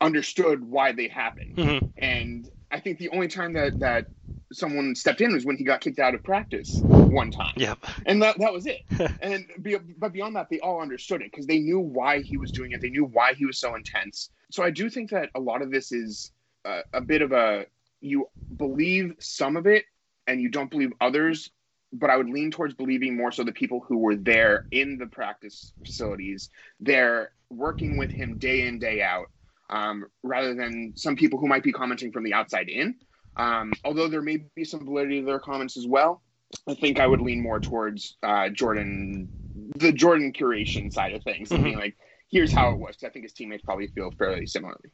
[0.00, 1.56] understood why they happened.
[1.56, 1.86] Mm-hmm.
[1.98, 4.06] And I think the only time that, that
[4.52, 7.52] someone stepped in was when he got kicked out of practice one time.
[7.56, 7.78] Yep.
[8.06, 8.80] And that, that was it.
[9.20, 12.52] and be, but beyond that, they all understood it because they knew why he was
[12.52, 12.80] doing it.
[12.80, 14.30] They knew why he was so intense.
[14.50, 16.32] So I do think that a lot of this is
[16.64, 17.66] a, a bit of a
[18.00, 19.84] you believe some of it
[20.26, 21.50] and you don't believe others.
[21.92, 25.06] But I would lean towards believing more so the people who were there in the
[25.06, 29.26] practice facilities, they're working with him day in, day out,
[29.70, 32.94] um, rather than some people who might be commenting from the outside in.
[33.36, 36.22] Um, although there may be some validity to their comments as well,
[36.66, 39.28] I think I would lean more towards uh, Jordan,
[39.76, 41.54] the Jordan curation side of things, mm-hmm.
[41.54, 41.96] and being like,
[42.30, 42.96] here's how it was.
[43.04, 44.90] I think his teammates probably feel fairly similarly.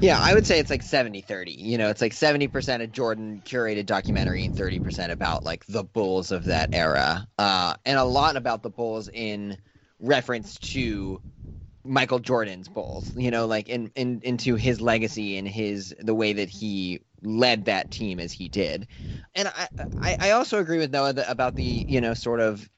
[0.00, 1.52] Yeah, I would say it's like 70 30.
[1.52, 6.32] You know, it's like 70% a Jordan curated documentary and 30% about like the Bulls
[6.32, 7.26] of that era.
[7.38, 9.56] Uh, and a lot about the Bulls in
[10.00, 11.20] reference to
[11.84, 16.32] Michael Jordan's Bulls, you know, like in, in into his legacy and his the way
[16.32, 18.86] that he led that team as he did.
[19.34, 19.68] And I,
[20.00, 22.68] I, I also agree with Noah about the, you know, sort of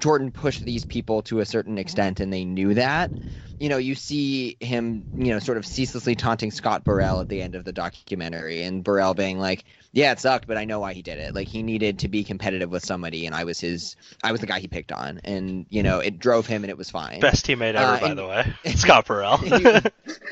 [0.00, 3.12] Jordan pushed these people to a certain extent and they knew that.
[3.60, 7.40] You know, you see him, you know, sort of ceaselessly taunting Scott Burrell at the
[7.40, 10.94] end of the documentary and Burrell being like, yeah, it sucked, but I know why
[10.94, 11.32] he did it.
[11.32, 14.48] Like he needed to be competitive with somebody and I was his, I was the
[14.48, 17.20] guy he picked on and, you know, it drove him and it was fine.
[17.20, 18.52] Best teammate ever, uh, by the way.
[18.74, 19.38] Scott Burrell.
[19.44, 19.80] you,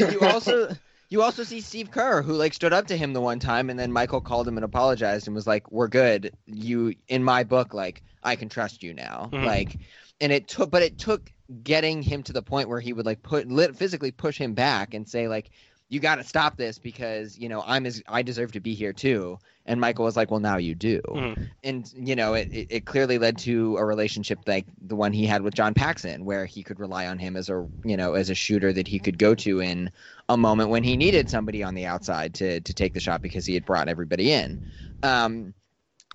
[0.01, 0.75] you also
[1.11, 3.79] you also see Steve Kerr, who like stood up to him the one time, and
[3.79, 6.33] then Michael called him and apologized and was like, "We're good.
[6.47, 9.45] You in my book, like I can trust you now." Mm-hmm.
[9.45, 9.77] Like,
[10.21, 11.33] and it took, but it took
[11.65, 14.95] getting him to the point where he would like put lit, physically push him back
[14.95, 15.51] and say like,
[15.89, 18.93] "You got to stop this because you know I'm as I deserve to be here
[18.93, 19.41] too."
[19.71, 21.45] And Michael was like, "Well, now you do." Mm-hmm.
[21.63, 25.27] And you know, it, it, it clearly led to a relationship like the one he
[25.27, 28.31] had with John Paxson, where he could rely on him as a you know as
[28.31, 29.93] a shooter that he could go to in
[30.29, 33.47] a moment when he needed somebody on the outside to to take the shot because
[33.47, 34.59] he had brought everybody in.
[35.05, 35.55] Um,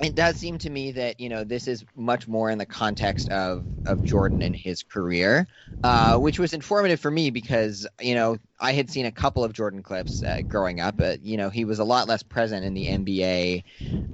[0.02, 3.30] it does seem to me that you know this is much more in the context
[3.30, 5.48] of of Jordan and his career,
[5.84, 9.54] uh, which was informative for me because you know I had seen a couple of
[9.54, 12.74] Jordan clips uh, growing up, but you know he was a lot less present in
[12.74, 13.64] the NBA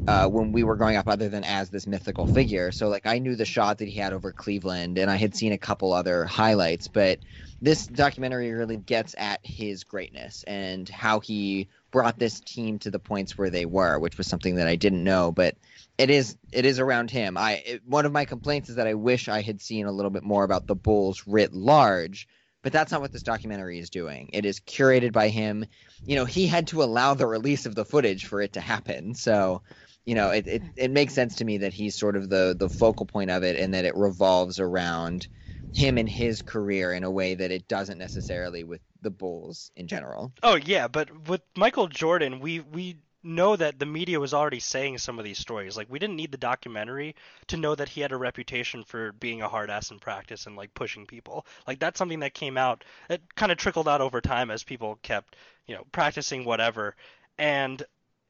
[0.08, 2.72] uh, when we were growing up, other than as this mythical figure.
[2.72, 5.52] So like I knew the shot that he had over Cleveland, and I had seen
[5.52, 7.20] a couple other highlights, but
[7.62, 13.00] this documentary really gets at his greatness and how he brought this team to the
[13.00, 15.56] points where they were, which was something that I didn't know, but
[16.02, 17.38] it is it is around him.
[17.38, 20.10] I it, one of my complaints is that I wish I had seen a little
[20.10, 22.28] bit more about the Bulls writ large,
[22.64, 24.32] but that's not what this documentary is doing.
[24.34, 25.66] It is curated by him.
[26.08, 29.14] You know, he had to allow the release of the footage for it to happen.
[29.14, 29.62] So,
[30.04, 32.70] you know, it, it, it makes sense to me that he's sort of the the
[32.70, 35.28] focal point of it and that it revolves around
[35.74, 39.88] him and his career in a way that it doesn't necessarily with the Bulls in
[39.88, 40.34] general.
[40.42, 44.98] Oh yeah, but with Michael Jordan, we we know that the media was already saying
[44.98, 45.78] some of these stories.
[45.78, 47.16] Like we didn't need the documentary
[47.48, 50.56] to know that he had a reputation for being a hard ass in practice and
[50.56, 51.46] like pushing people.
[51.68, 55.00] Like that's something that came out that kind of trickled out over time as people
[55.04, 55.36] kept,
[55.68, 56.96] you know, practicing whatever.
[57.38, 57.84] And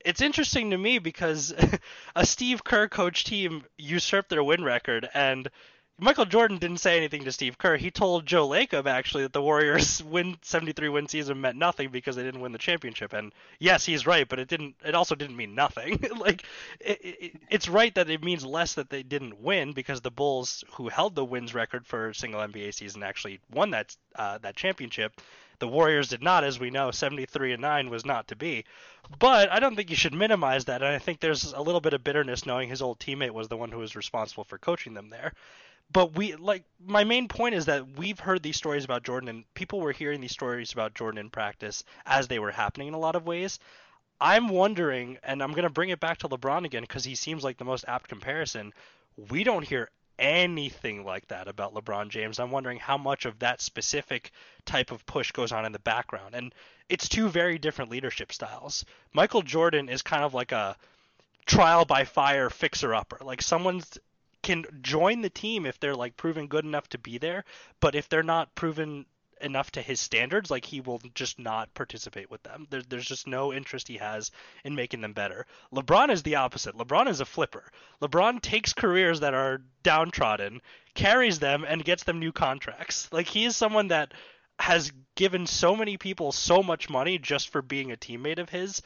[0.03, 1.53] it's interesting to me because
[2.15, 5.49] a Steve Kerr coach team usurped their win record and
[6.03, 7.77] Michael Jordan didn't say anything to Steve Kerr.
[7.77, 12.15] He told Joe Lacob actually that the Warriors win 73 win season meant nothing because
[12.15, 13.13] they didn't win the championship.
[13.13, 14.73] And yes, he's right, but it didn't.
[14.83, 16.03] It also didn't mean nothing.
[16.17, 16.43] like
[16.79, 20.63] it, it, it's right that it means less that they didn't win because the Bulls,
[20.71, 25.21] who held the wins record for single NBA season, actually won that uh, that championship.
[25.59, 28.65] The Warriors did not, as we know, 73 and 9 was not to be.
[29.19, 30.81] But I don't think you should minimize that.
[30.81, 33.57] And I think there's a little bit of bitterness knowing his old teammate was the
[33.57, 35.33] one who was responsible for coaching them there
[35.91, 39.53] but we like my main point is that we've heard these stories about Jordan and
[39.53, 42.99] people were hearing these stories about Jordan in practice as they were happening in a
[42.99, 43.59] lot of ways.
[44.19, 47.43] I'm wondering and I'm going to bring it back to LeBron again cuz he seems
[47.43, 48.73] like the most apt comparison.
[49.29, 52.39] We don't hear anything like that about LeBron James.
[52.39, 54.31] I'm wondering how much of that specific
[54.65, 56.35] type of push goes on in the background.
[56.35, 56.53] And
[56.89, 58.85] it's two very different leadership styles.
[59.13, 60.77] Michael Jordan is kind of like a
[61.47, 63.17] trial by fire fixer upper.
[63.23, 63.97] Like someone's
[64.41, 67.45] can join the team if they're like proven good enough to be there,
[67.79, 69.05] but if they're not proven
[69.43, 72.67] enough to his standards, like he will just not participate with them.
[72.69, 74.31] There, there's just no interest he has
[74.63, 75.45] in making them better.
[75.73, 76.77] LeBron is the opposite.
[76.77, 77.71] LeBron is a flipper.
[78.01, 80.61] LeBron takes careers that are downtrodden,
[80.93, 83.09] carries them, and gets them new contracts.
[83.11, 84.13] Like he is someone that
[84.61, 88.81] has given so many people so much money just for being a teammate of his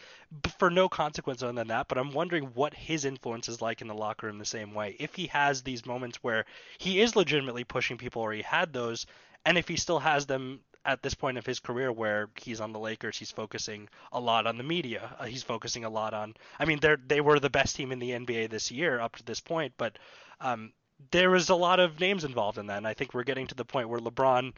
[0.58, 3.88] for no consequence other than that but i'm wondering what his influence is like in
[3.88, 6.46] the locker room the same way if he has these moments where
[6.78, 9.06] he is legitimately pushing people or he had those
[9.46, 12.72] and if he still has them at this point of his career where he's on
[12.72, 15.16] the Lakers, he's focusing a lot on the media.
[15.20, 16.36] Uh, he's focusing a lot on.
[16.60, 19.24] I mean, they they were the best team in the NBA this year up to
[19.24, 19.98] this point, but
[20.40, 20.72] um,
[21.12, 22.78] there was a lot of names involved in that.
[22.78, 24.54] And I think we're getting to the point where LeBron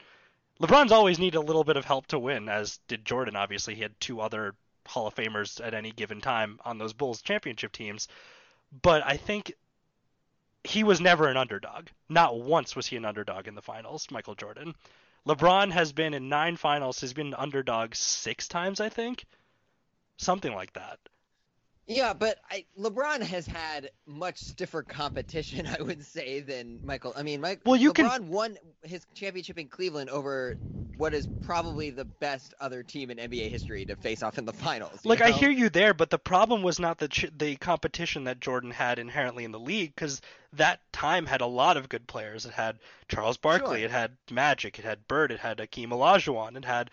[0.62, 3.36] LeBron's always needed a little bit of help to win, as did Jordan.
[3.36, 4.56] Obviously, he had two other
[4.88, 8.08] Hall of Famers at any given time on those Bulls championship teams.
[8.82, 9.54] But I think
[10.64, 11.88] he was never an underdog.
[12.10, 14.76] Not once was he an underdog in the finals, Michael Jordan.
[15.28, 17.00] LeBron has been in nine finals.
[17.00, 19.26] He's been an underdog six times, I think.
[20.18, 21.00] Something like that.
[21.88, 27.14] Yeah, but I, LeBron has had much stiffer competition, I would say, than Michael.
[27.16, 28.28] I mean, Mike, well, you LeBron can...
[28.28, 30.58] won his championship in Cleveland over
[30.98, 34.54] what is probably the best other team in NBA history to face off in the
[34.54, 35.06] finals.
[35.06, 35.28] Like know?
[35.28, 38.72] I hear you there, but the problem was not the ch- the competition that Jordan
[38.72, 40.22] had inherently in the league, because
[40.54, 42.46] that time had a lot of good players.
[42.46, 43.86] It had Charles Barkley, sure.
[43.86, 46.92] it had Magic, it had Bird, it had Akeem Olajuwon, it had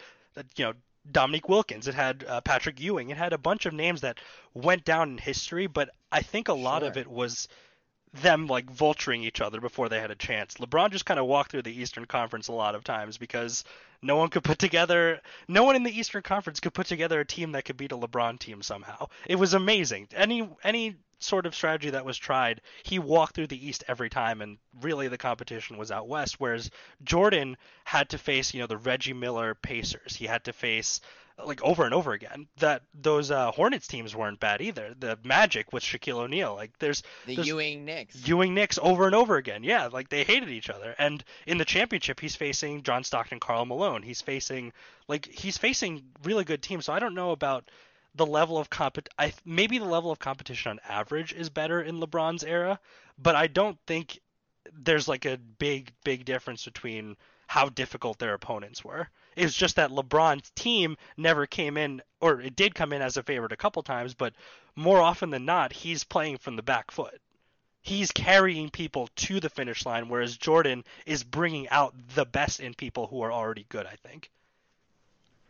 [0.57, 0.75] you know
[1.11, 1.89] Dominique Wilkins.
[1.89, 3.11] It had uh, Patrick Ewing.
[3.11, 4.19] It had a bunch of names that
[4.55, 6.89] went down in history, but I think a lot sure.
[6.89, 7.49] of it was
[8.15, 10.55] them like vulturing each other before they had a chance.
[10.55, 13.65] LeBron just kind of walked through the Eastern Conference a lot of times because
[14.03, 17.25] no one could put together no one in the Eastern Conference could put together a
[17.25, 19.09] team that could beat a LeBron team somehow.
[19.27, 20.09] It was amazing.
[20.15, 24.41] Any any sort of strategy that was tried, he walked through the East every time,
[24.41, 26.37] and really the competition was out West.
[26.39, 26.71] Whereas
[27.03, 30.17] Jordan had to face, you know, the Reggie Miller Pacers.
[30.17, 31.01] He had to face
[31.43, 34.95] like over and over again that those uh, Hornets teams weren't bad either.
[34.99, 39.15] The Magic with Shaquille O'Neal, like there's the there's Ewing Knicks, Ewing Knicks over and
[39.15, 39.65] over again.
[39.65, 40.95] Yeah, like they hated each other.
[40.99, 44.03] And in the championship, he's facing John Stockton, Karl Malone.
[44.03, 44.73] He's facing
[45.09, 46.87] like he's facing really good teams.
[46.87, 47.69] So I don't know about
[48.15, 52.01] the level of comp I maybe the level of competition on average is better in
[52.01, 52.79] LeBron's era,
[53.19, 54.21] but I don't think
[54.73, 59.09] there's like a big big difference between how difficult their opponents were.
[59.37, 63.23] It's just that LeBron's team never came in or it did come in as a
[63.23, 64.33] favorite a couple times, but
[64.77, 67.21] more often than not he's playing from the back foot.
[67.83, 72.75] He's carrying people to the finish line whereas Jordan is bringing out the best in
[72.75, 74.31] people who are already good, I think.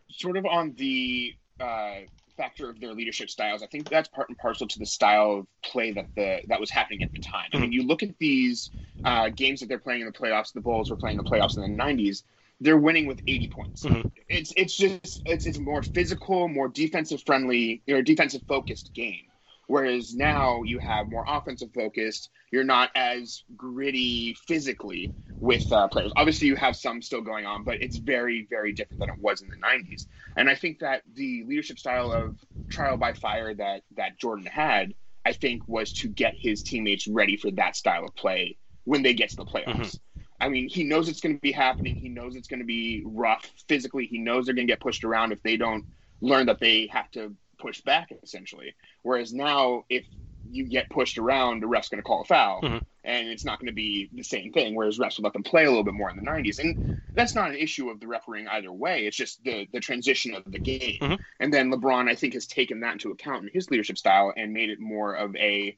[0.09, 1.99] Sort of on the uh,
[2.37, 3.63] factor of their leadership styles.
[3.63, 6.69] I think that's part and parcel to the style of play that the that was
[6.69, 7.49] happening at the time.
[7.53, 7.73] I mean, mm-hmm.
[7.73, 8.71] you look at these
[9.03, 10.53] uh, games that they're playing in the playoffs.
[10.53, 12.23] The Bulls were playing the playoffs in the '90s.
[12.61, 13.83] They're winning with 80 points.
[13.83, 14.07] Mm-hmm.
[14.29, 19.25] It's it's just it's it's more physical, more defensive friendly, or defensive focused game.
[19.67, 22.29] Whereas now you have more offensive focused.
[22.51, 26.11] You're not as gritty physically with uh, players.
[26.15, 29.41] Obviously, you have some still going on, but it's very, very different than it was
[29.41, 30.07] in the 90s.
[30.37, 32.37] And I think that the leadership style of
[32.69, 34.93] trial by fire that that Jordan had,
[35.25, 39.13] I think, was to get his teammates ready for that style of play when they
[39.13, 39.65] get to the playoffs.
[39.65, 40.21] Mm-hmm.
[40.39, 41.95] I mean, he knows it's going to be happening.
[41.95, 44.05] He knows it's going to be rough physically.
[44.05, 45.85] He knows they're going to get pushed around if they don't
[46.21, 48.75] learn that they have to push back, essentially.
[49.01, 50.05] Whereas now, if
[50.49, 52.77] you get pushed around, the ref's going to call a foul, mm-hmm.
[53.03, 54.75] and it's not going to be the same thing.
[54.75, 57.35] Whereas refs would let them play a little bit more in the '90s, and that's
[57.35, 59.05] not an issue of the refereeing either way.
[59.05, 60.99] It's just the the transition of the game.
[61.01, 61.15] Mm-hmm.
[61.39, 64.53] And then LeBron, I think, has taken that into account in his leadership style and
[64.53, 65.77] made it more of a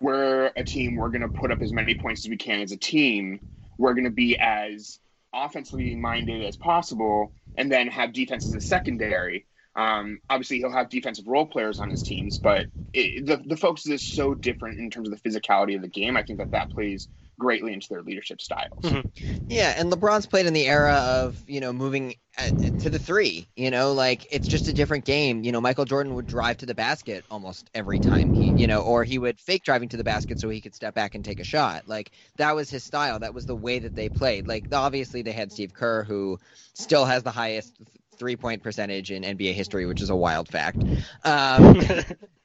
[0.00, 0.96] we're a team.
[0.96, 3.40] We're going to put up as many points as we can as a team,
[3.78, 5.00] we're going to be as
[5.32, 9.46] offensively minded as possible, and then have defense as a secondary.
[9.76, 13.86] Um, obviously, he'll have defensive role players on his teams, but it, the the focus
[13.86, 16.16] is so different in terms of the physicality of the game.
[16.16, 17.08] I think that that plays
[17.38, 18.78] greatly into their leadership styles.
[18.82, 19.36] Mm-hmm.
[19.48, 22.50] Yeah, and LeBron's played in the era of you know moving uh,
[22.80, 23.48] to the three.
[23.56, 25.42] You know, like it's just a different game.
[25.42, 28.82] You know, Michael Jordan would drive to the basket almost every time he, you know,
[28.82, 31.40] or he would fake driving to the basket so he could step back and take
[31.40, 31.88] a shot.
[31.88, 33.18] Like that was his style.
[33.18, 34.46] That was the way that they played.
[34.46, 36.38] Like obviously they had Steve Kerr who
[36.74, 37.74] still has the highest
[38.18, 40.82] three point percentage in NBA history, which is a wild fact.
[41.24, 41.80] Um,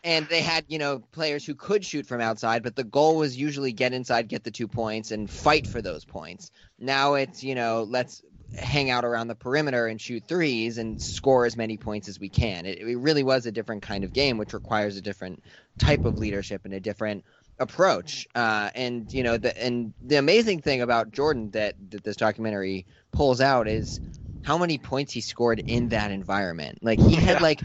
[0.03, 3.35] and they had, you know, players who could shoot from outside, but the goal was
[3.35, 6.51] usually get inside, get the two points, and fight for those points.
[6.79, 8.21] Now it's, you know, let's
[8.57, 12.29] hang out around the perimeter and shoot threes and score as many points as we
[12.29, 12.65] can.
[12.65, 15.43] It, it really was a different kind of game, which requires a different
[15.77, 17.23] type of leadership and a different
[17.59, 18.27] approach.
[18.33, 22.85] Uh, and you know, the and the amazing thing about Jordan that that this documentary
[23.11, 23.99] pulls out is
[24.41, 26.79] how many points he scored in that environment.
[26.81, 27.61] Like he had like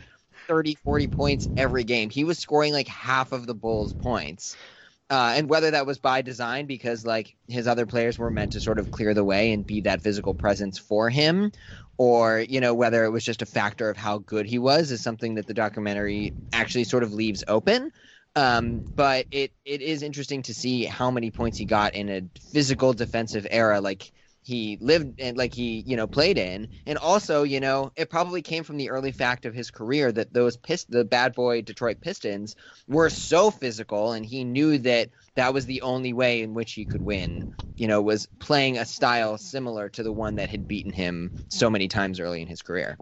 [0.48, 2.10] 30, 40 points every game.
[2.10, 4.56] He was scoring like half of the Bulls' points.
[5.10, 8.60] Uh, and whether that was by design because like his other players were meant to
[8.60, 11.52] sort of clear the way and be that physical presence for him
[11.98, 15.02] or you know whether it was just a factor of how good he was is
[15.02, 17.92] something that the documentary actually sort of leaves open
[18.34, 22.22] um, but it it is interesting to see how many points he got in a
[22.50, 24.10] physical defensive era like
[24.44, 26.68] he lived and like he you know played in.
[26.86, 30.32] And also you know it probably came from the early fact of his career that
[30.32, 32.54] those pist- the bad boy detroit pistons
[32.86, 36.84] were so physical and he knew that that was the only way in which he
[36.84, 40.92] could win you know was playing a style similar to the one that had beaten
[40.92, 42.98] him so many times early in his career.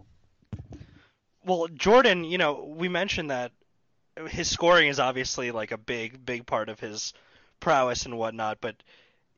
[1.45, 3.51] Well jordan you know we mentioned that
[4.29, 7.13] his scoring is obviously like a big big part of his
[7.59, 8.77] prowess and whatnot but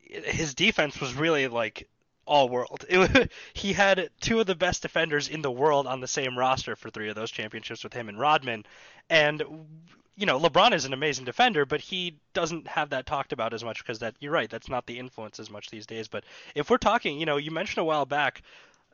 [0.00, 1.88] his defense was really like
[2.26, 2.84] all world.
[3.54, 6.90] He had two of the best defenders in the world on the same roster for
[6.90, 8.64] three of those championships with him and Rodman.
[9.08, 9.42] And
[10.16, 13.64] you know, LeBron is an amazing defender, but he doesn't have that talked about as
[13.64, 16.08] much because that you're right, that's not the influence as much these days.
[16.08, 18.42] But if we're talking, you know, you mentioned a while back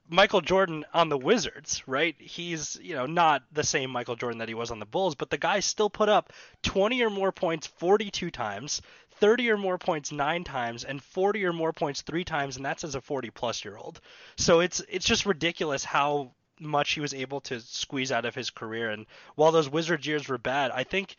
[0.08, 2.16] Michael Jordan on the Wizards, right?
[2.18, 5.30] He's, you know, not the same Michael Jordan that he was on the Bulls, but
[5.30, 8.82] the guy still put up 20 or more points 42 times,
[9.20, 12.84] 30 or more points 9 times and 40 or more points 3 times and that's
[12.84, 14.00] as a 40 plus year old.
[14.36, 18.50] So it's it's just ridiculous how much he was able to squeeze out of his
[18.50, 21.16] career and while those Wizard years were bad, I think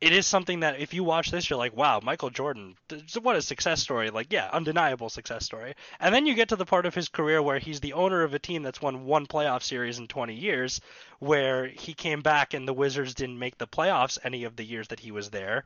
[0.00, 2.76] it is something that if you watch this, you're like, wow, Michael Jordan,
[3.22, 4.10] what a success story.
[4.10, 5.74] Like, yeah, undeniable success story.
[5.98, 8.34] And then you get to the part of his career where he's the owner of
[8.34, 10.80] a team that's won one playoff series in 20 years,
[11.20, 14.88] where he came back and the Wizards didn't make the playoffs any of the years
[14.88, 15.64] that he was there.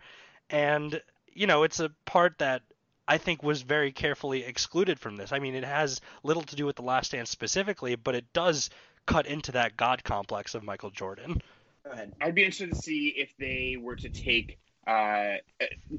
[0.51, 1.01] And,
[1.35, 2.63] you know, it's a part that
[3.07, 5.33] I think was very carefully excluded from this.
[5.33, 8.71] I mean, it has little to do with The Last Dance specifically, but it does
[9.07, 11.41] cut into that God complex of Michael Jordan.
[11.85, 12.13] Go ahead.
[12.21, 14.59] I'd be interested to see if they were to take
[14.89, 15.37] uh,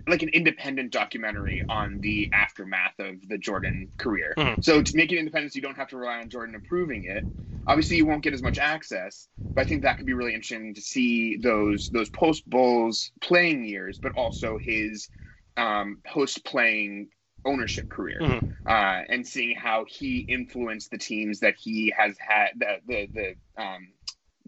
[0.07, 4.33] like an independent documentary on the aftermath of the Jordan career.
[4.35, 4.61] Mm-hmm.
[4.61, 7.23] So to make it independent, you don't have to rely on Jordan approving it.
[7.67, 10.73] Obviously, you won't get as much access, but I think that could be really interesting
[10.73, 15.07] to see those those post Bulls playing years, but also his
[15.55, 17.09] um, post playing
[17.45, 18.67] ownership career mm-hmm.
[18.67, 23.63] uh, and seeing how he influenced the teams that he has had the the, the
[23.63, 23.89] um,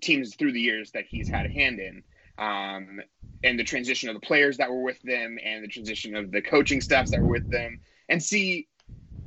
[0.02, 2.02] teams through the years that he's had a hand in.
[2.38, 3.02] Um,
[3.44, 6.42] and the transition of the players that were with them and the transition of the
[6.42, 8.68] coaching staffs that were with them and see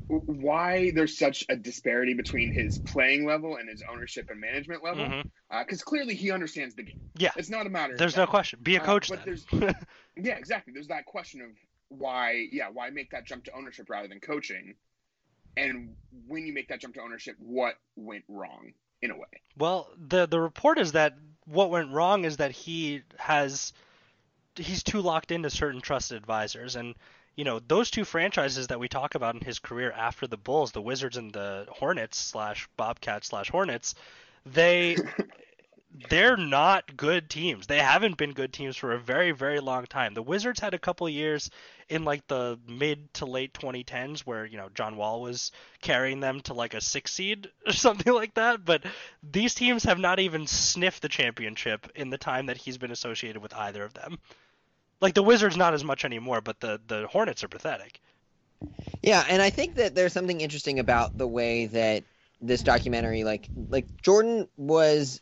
[0.06, 5.04] why there's such a disparity between his playing level and his ownership and management level.
[5.04, 5.74] Because mm-hmm.
[5.74, 7.00] uh, clearly he understands the game.
[7.16, 7.30] Yeah.
[7.36, 8.60] It's not a matter there's no question.
[8.62, 9.46] Be a uh, coach uh, but there's
[10.16, 10.72] yeah exactly.
[10.72, 11.50] There's that question of
[11.88, 14.74] why yeah why make that jump to ownership rather than coaching?
[15.56, 15.94] And
[16.26, 19.42] when you make that jump to ownership what went wrong in a way.
[19.56, 21.14] Well, the the report is that
[21.46, 23.72] what went wrong is that he has
[24.56, 26.76] he's too locked into certain trusted advisors.
[26.76, 26.94] And
[27.36, 30.72] you know those two franchises that we talk about in his career after the Bulls,
[30.72, 33.94] the Wizards and the Hornets slash Bobcats slash Hornets,
[34.46, 34.96] they
[36.10, 37.66] they're not good teams.
[37.66, 40.14] They haven't been good teams for a very, very long time.
[40.14, 41.50] The Wizards had a couple years
[41.88, 46.40] in like the mid to late 2010s where, you know, John Wall was carrying them
[46.42, 48.64] to like a six seed or something like that.
[48.64, 48.84] But
[49.22, 53.40] these teams have not even sniffed the championship in the time that he's been associated
[53.40, 54.18] with either of them.
[55.00, 58.00] Like the Wizards, not as much anymore, but the, the Hornets are pathetic.
[59.02, 62.04] Yeah, and I think that there's something interesting about the way that
[62.40, 65.20] this documentary, like, like Jordan was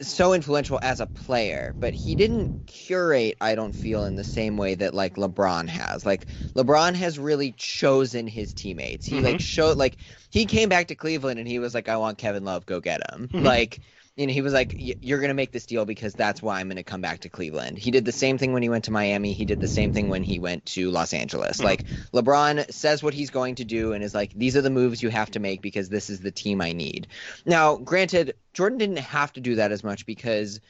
[0.00, 4.56] so influential as a player, but he didn't curate, I don't feel, in the same
[4.56, 6.06] way that like LeBron has.
[6.06, 9.06] Like LeBron has really chosen his teammates.
[9.06, 9.24] He mm-hmm.
[9.24, 9.96] like showed like
[10.30, 13.00] he came back to Cleveland and he was like, I want Kevin Love, go get
[13.12, 13.28] him.
[13.28, 13.44] Mm-hmm.
[13.44, 13.80] Like
[14.18, 16.66] you know, he was like, "You're going to make this deal because that's why I'm
[16.66, 18.90] going to come back to Cleveland." He did the same thing when he went to
[18.90, 19.32] Miami.
[19.32, 21.58] He did the same thing when he went to Los Angeles.
[21.58, 21.66] Mm-hmm.
[21.66, 25.04] Like LeBron says what he's going to do and is like, "These are the moves
[25.04, 27.06] you have to make because this is the team I need."
[27.46, 30.60] Now, granted, Jordan didn't have to do that as much because,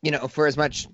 [0.00, 0.86] you know, for as much,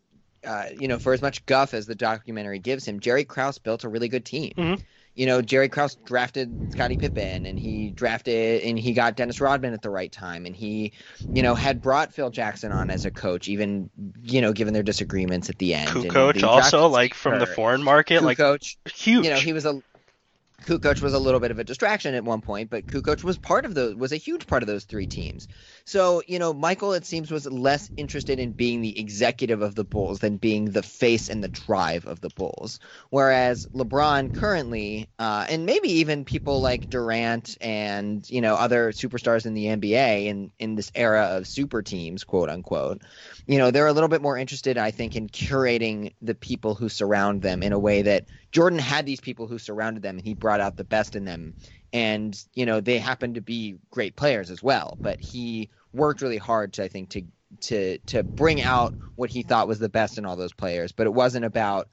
[0.44, 3.84] uh, you know, for as much guff as the documentary gives him, Jerry Krause built
[3.84, 4.54] a really good team.
[4.56, 4.82] Mm-hmm
[5.18, 9.74] you know, Jerry Krause drafted Scottie Pippen and he drafted and he got Dennis Rodman
[9.74, 10.92] at the right time and he,
[11.32, 13.90] you know, had brought Phil Jackson on as a coach, even,
[14.22, 15.88] you know, given their disagreements at the end.
[15.90, 19.24] Kukoc also like from the foreign market, like coach, huge.
[19.24, 19.82] You know, he was a
[20.68, 23.64] Kukoc was a little bit of a distraction at one point, but Kukoc was part
[23.64, 25.48] of those was a huge part of those three teams.
[25.88, 29.84] So, you know, Michael it seems was less interested in being the executive of the
[29.84, 32.78] Bulls than being the face and the drive of the Bulls.
[33.08, 39.46] Whereas LeBron currently, uh, and maybe even people like Durant and, you know, other superstars
[39.46, 43.00] in the NBA in in this era of super teams, quote unquote,
[43.46, 46.90] you know, they're a little bit more interested, I think, in curating the people who
[46.90, 50.34] surround them in a way that Jordan had these people who surrounded them and he
[50.34, 51.54] brought out the best in them.
[51.94, 54.98] And, you know, they happen to be great players as well.
[55.00, 57.22] But he worked really hard to, I think, to
[57.62, 60.92] to to bring out what he thought was the best in all those players.
[60.92, 61.88] But it wasn't about,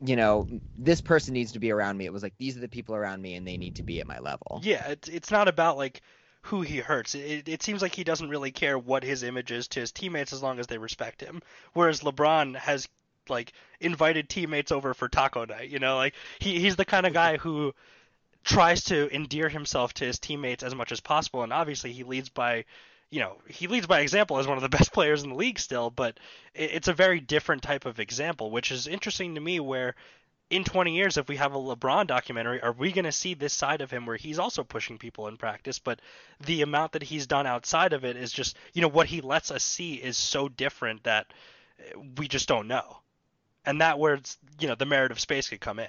[0.00, 0.46] you know,
[0.76, 2.04] this person needs to be around me.
[2.04, 4.06] It was like these are the people around me and they need to be at
[4.06, 4.60] my level.
[4.62, 6.02] Yeah, it's it's not about like
[6.42, 7.14] who he hurts.
[7.14, 10.32] It, it seems like he doesn't really care what his image is to his teammates
[10.32, 11.42] as long as they respect him.
[11.72, 12.86] Whereas LeBron has
[13.28, 15.70] like invited teammates over for taco night.
[15.70, 17.74] You know, like he he's the kind of guy who
[18.44, 22.28] tries to endear himself to his teammates as much as possible, and obviously he leads
[22.28, 22.64] by.
[23.14, 25.58] You know, he leads by example as one of the best players in the league
[25.58, 26.18] still, but
[26.54, 29.60] it's a very different type of example, which is interesting to me.
[29.60, 29.94] Where
[30.50, 33.52] in 20 years, if we have a LeBron documentary, are we going to see this
[33.52, 36.00] side of him where he's also pushing people in practice, but
[36.44, 39.50] the amount that he's done outside of it is just, you know, what he lets
[39.50, 41.32] us see is so different that
[42.18, 42.98] we just don't know
[43.66, 45.88] and that where it's you know the merit of space could come in.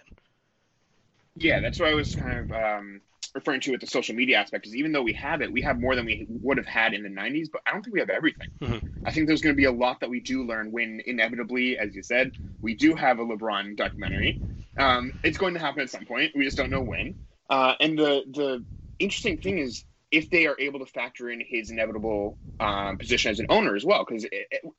[1.36, 3.02] Yeah, that's what I was kind of um,
[3.34, 4.64] referring to with the social media aspect.
[4.64, 7.04] Because even though we have it, we have more than we would have had in
[7.04, 8.48] the '90s, but I don't think we have everything.
[8.62, 9.06] Mm-hmm.
[9.06, 11.96] I think there's going to be a lot that we do learn when inevitably, as
[11.96, 12.32] you said,
[12.62, 14.42] we do have a LeBron documentary.
[14.78, 16.32] Um, it's going to happen at some point.
[16.36, 17.16] We just don't know when.
[17.50, 18.66] Uh, and the the
[19.00, 23.40] interesting thing is if they are able to factor in his inevitable um, position as
[23.40, 24.26] an owner as well, because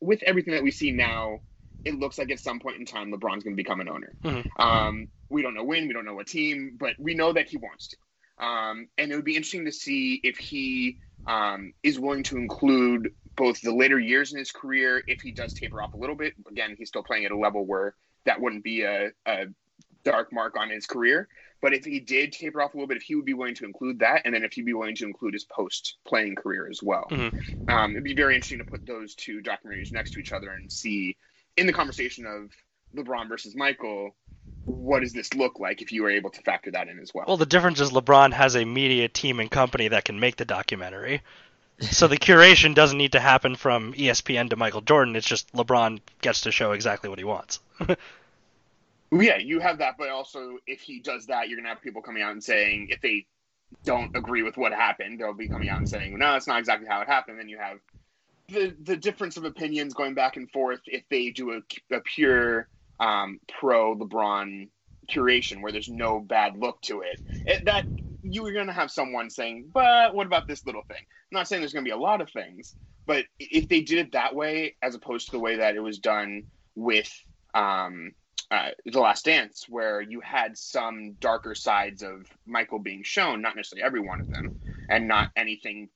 [0.00, 1.40] with everything that we see now
[1.86, 4.12] it looks like at some point in time LeBron's going to become an owner.
[4.24, 4.60] Mm-hmm.
[4.60, 7.56] Um, we don't know when, we don't know what team, but we know that he
[7.56, 7.96] wants to.
[8.44, 13.14] Um, and it would be interesting to see if he um, is willing to include
[13.34, 16.34] both the later years in his career, if he does taper off a little bit.
[16.48, 19.46] Again, he's still playing at a level where that wouldn't be a, a
[20.04, 21.28] dark mark on his career.
[21.62, 23.64] But if he did taper off a little bit, if he would be willing to
[23.64, 26.82] include that, and then if he'd be willing to include his post playing career as
[26.82, 27.70] well, mm-hmm.
[27.70, 30.70] um, it'd be very interesting to put those two documentaries next to each other and
[30.70, 31.16] see
[31.56, 32.50] in the conversation of
[32.94, 34.14] LeBron versus Michael,
[34.66, 37.24] what does this look like if you were able to factor that in as well?
[37.26, 40.44] Well, the difference is LeBron has a media team and company that can make the
[40.44, 41.22] documentary.
[41.80, 45.14] So the curation doesn't need to happen from ESPN to Michael Jordan.
[45.14, 47.60] It's just LeBron gets to show exactly what he wants.
[49.12, 52.22] yeah, you have that, but also if he does that, you're gonna have people coming
[52.22, 53.26] out and saying if they
[53.84, 56.88] don't agree with what happened, they'll be coming out and saying, "No, it's not exactly
[56.88, 57.78] how it happened." Then you have
[58.48, 62.68] the the difference of opinions going back and forth if they do a, a pure
[63.00, 64.68] um, pro LeBron
[65.10, 67.84] curation where there's no bad look to it, it that
[68.22, 70.98] you are going to have someone saying, but what about this little thing?
[70.98, 72.74] I'm not saying there's going to be a lot of things,
[73.06, 75.98] but if they did it that way, as opposed to the way that it was
[75.98, 76.44] done
[76.74, 77.10] with
[77.54, 78.12] um,
[78.50, 83.56] uh, The Last Dance, where you had some darker sides of Michael being shown, not
[83.56, 84.52] necessarily every one of them,
[84.88, 85.88] and not anything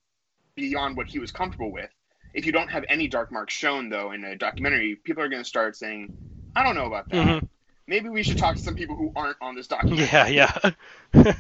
[0.57, 1.90] beyond what he was comfortable with,
[2.34, 5.42] if you don't have any dark marks shown though in a documentary, people are going
[5.42, 6.11] to start saying,
[6.55, 7.16] "I don't know about that.
[7.16, 7.46] Mm-hmm.
[7.86, 10.01] Maybe we should talk to some people who aren't on this document.
[10.12, 10.70] Yeah, yeah.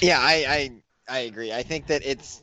[0.00, 0.72] yeah, I, I
[1.08, 1.52] I agree.
[1.52, 2.42] I think that it's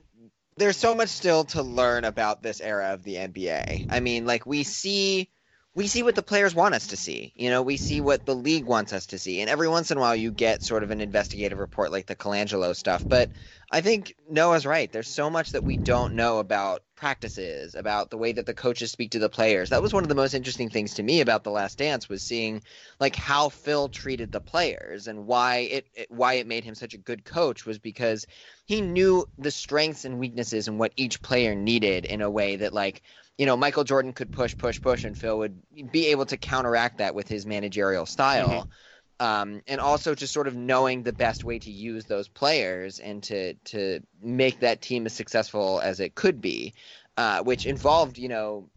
[0.58, 3.86] there's so much still to learn about this era of the NBA.
[3.90, 5.30] I mean, like we see
[5.74, 7.32] we see what the players want us to see.
[7.36, 9.40] You know, we see what the league wants us to see.
[9.40, 12.16] And every once in a while you get sort of an investigative report like the
[12.16, 13.06] Colangelo stuff.
[13.08, 13.32] But
[13.72, 14.92] I think Noah's right.
[14.92, 18.92] There's so much that we don't know about practices, about the way that the coaches
[18.92, 19.70] speak to the players.
[19.70, 22.22] That was one of the most interesting things to me about the last dance was
[22.22, 22.64] seeing
[23.00, 26.94] like how Phil treated the players and why it, it why it made him such
[26.94, 28.26] a good coach was because
[28.66, 32.74] he knew the strengths and weaknesses and what each player needed in a way that
[32.74, 33.04] like
[33.42, 35.60] you know, Michael Jordan could push, push, push, and Phil would
[35.92, 38.48] be able to counteract that with his managerial style.
[38.48, 39.26] Mm-hmm.
[39.26, 43.24] Um, and also just sort of knowing the best way to use those players and
[43.24, 46.76] to to make that team as successful as it could be,
[47.18, 48.70] uh, which involved, you know,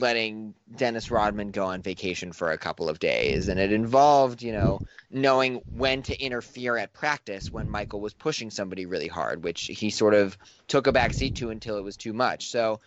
[0.00, 4.50] letting Dennis Rodman go on vacation for a couple of days, and it involved, you
[4.50, 4.80] know,
[5.12, 9.90] knowing when to interfere at practice when Michael was pushing somebody really hard, which he
[9.90, 10.36] sort of
[10.66, 12.48] took a backseat to until it was too much.
[12.48, 12.80] So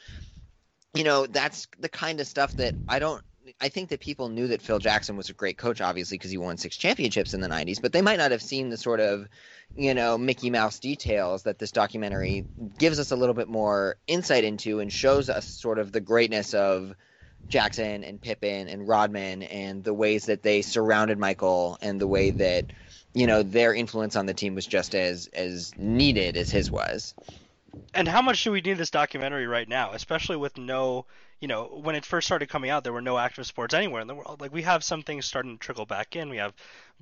[0.94, 3.22] you know, that's the kind of stuff that I don't.
[3.60, 6.38] I think that people knew that Phil Jackson was a great coach, obviously, because he
[6.38, 9.28] won six championships in the 90s, but they might not have seen the sort of,
[9.76, 12.46] you know, Mickey Mouse details that this documentary
[12.78, 16.54] gives us a little bit more insight into and shows us sort of the greatness
[16.54, 16.96] of
[17.50, 22.32] Jackson and Pippen and Rodman and the ways that they surrounded Michael and the way
[22.32, 22.72] that,
[23.14, 27.14] you know, their influence on the team was just as as needed as his was
[27.94, 31.06] and how much do we need this documentary right now, especially with no,
[31.40, 34.08] you know, when it first started coming out, there were no active sports anywhere in
[34.08, 34.42] the world.
[34.42, 36.30] Like we have some things starting to trickle back in.
[36.30, 36.54] We have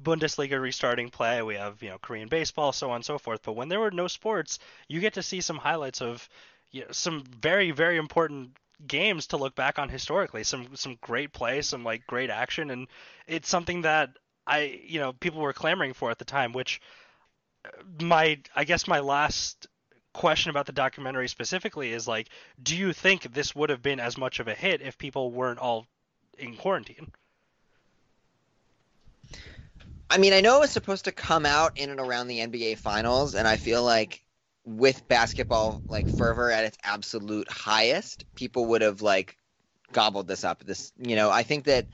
[0.02, 1.42] Bundesliga restarting play.
[1.42, 3.42] We have you know Korean baseball, so on and so forth.
[3.44, 6.28] But when there were no sports, you get to see some highlights of
[6.72, 8.52] you know, some very very important
[8.88, 10.44] games to look back on historically.
[10.44, 12.88] Some some great play, some like great action, and
[13.28, 14.12] it's something that
[14.48, 16.82] I you know people were clamoring for at the time, which
[17.66, 17.70] uh,
[18.04, 19.68] my I guess my last
[20.14, 22.30] question about the documentary specifically is like,
[22.62, 25.60] do you think this would have been as much of a hit if people weren't
[25.60, 25.88] all
[26.38, 27.12] in quarantine?
[30.10, 32.78] I mean, I know it was supposed to come out in and around the NBA
[32.78, 34.24] finals, and I feel like
[34.66, 39.38] with basketball like fervor at its absolute highest, people would have like
[39.94, 40.64] gobbled this up.
[40.66, 41.88] This, you know, I think that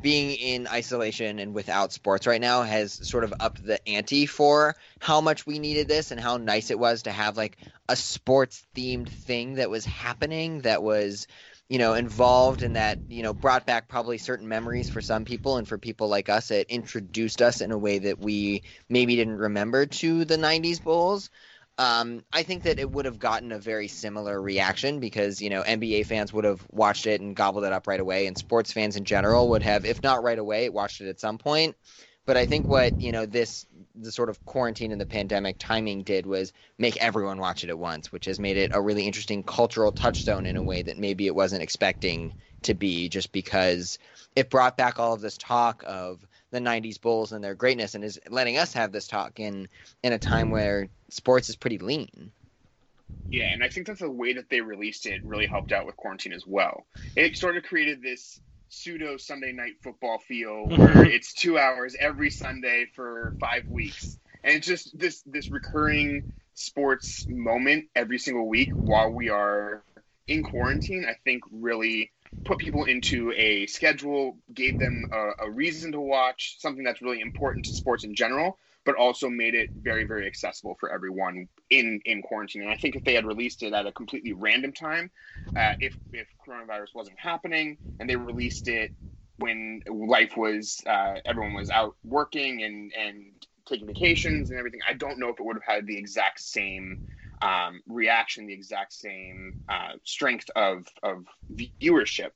[0.00, 4.76] being in isolation and without sports right now has sort of upped the ante for
[5.00, 7.56] how much we needed this and how nice it was to have like
[7.88, 11.26] a sports themed thing that was happening that was
[11.68, 15.56] you know involved and that you know brought back probably certain memories for some people
[15.56, 19.38] and for people like us it introduced us in a way that we maybe didn't
[19.38, 21.30] remember to the 90s bulls
[21.78, 25.62] um, I think that it would have gotten a very similar reaction because you know
[25.62, 28.96] NBA fans would have watched it and gobbled it up right away, and sports fans
[28.96, 31.76] in general would have, if not right away, watched it at some point.
[32.26, 33.64] But I think what you know this
[33.94, 37.78] the sort of quarantine and the pandemic timing did was make everyone watch it at
[37.78, 41.26] once, which has made it a really interesting cultural touchstone in a way that maybe
[41.26, 43.98] it wasn't expecting to be, just because
[44.36, 48.04] it brought back all of this talk of the 90s bulls and their greatness and
[48.04, 49.68] is letting us have this talk in
[50.02, 52.32] in a time where sports is pretty lean.
[53.30, 55.96] Yeah and i think that the way that they released it really helped out with
[55.96, 56.86] quarantine as well.
[57.16, 58.40] It sort of created this
[58.70, 64.18] pseudo sunday night football feel where it's two hours every sunday for five weeks.
[64.44, 66.22] And it's just this this recurring
[66.54, 69.84] sports moment every single week while we are
[70.26, 72.10] in quarantine i think really
[72.44, 77.20] put people into a schedule, gave them a, a, reason to watch something that's really
[77.20, 82.00] important to sports in general, but also made it very, very accessible for everyone in
[82.04, 82.62] in quarantine.
[82.62, 85.10] And I think if they had released it at a completely random time,
[85.54, 88.92] uh, if if coronavirus wasn't happening, and they released it
[89.36, 94.94] when life was uh, everyone was out working and and taking vacations and everything, I
[94.94, 96.98] don't know if it would have had the exact same
[97.42, 101.24] um, reaction, the exact same uh, strength of, of
[101.54, 102.30] viewership.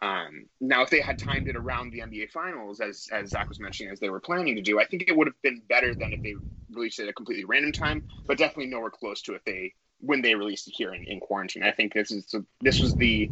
[0.00, 3.60] Um, now, if they had timed it around the NBA Finals, as as Zach was
[3.60, 6.12] mentioning, as they were planning to do, I think it would have been better than
[6.12, 6.34] if they
[6.70, 8.08] released it at a completely random time.
[8.26, 11.62] But definitely nowhere close to if they when they released it here in, in quarantine.
[11.62, 13.30] I think this is this was the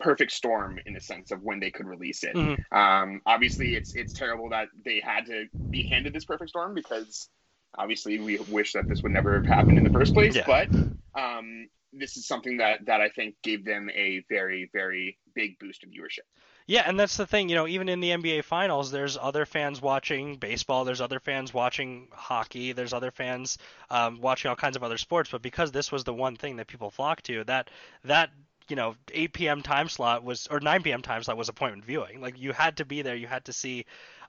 [0.00, 2.34] perfect storm in a sense of when they could release it.
[2.34, 2.76] Mm-hmm.
[2.76, 7.28] Um, obviously, it's it's terrible that they had to be handed this perfect storm because
[7.76, 10.44] Obviously, we wish that this would never have happened in the first place, yeah.
[10.46, 10.68] but
[11.14, 15.84] um, this is something that that I think gave them a very very big boost
[15.84, 16.26] of viewership.
[16.66, 19.80] Yeah, and that's the thing, you know, even in the NBA finals, there's other fans
[19.80, 23.56] watching baseball, there's other fans watching hockey, there's other fans
[23.88, 26.66] um, watching all kinds of other sports, but because this was the one thing that
[26.66, 27.70] people flocked to, that
[28.04, 28.30] that
[28.68, 29.62] you know 8 p.m.
[29.62, 31.00] time slot was or 9 p.m.
[31.00, 32.20] time slot was appointment viewing.
[32.20, 33.86] Like you had to be there, you had to see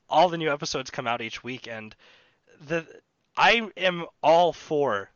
[0.10, 1.94] all the new episodes come out each week, and
[2.62, 2.88] the
[3.38, 5.10] I am all for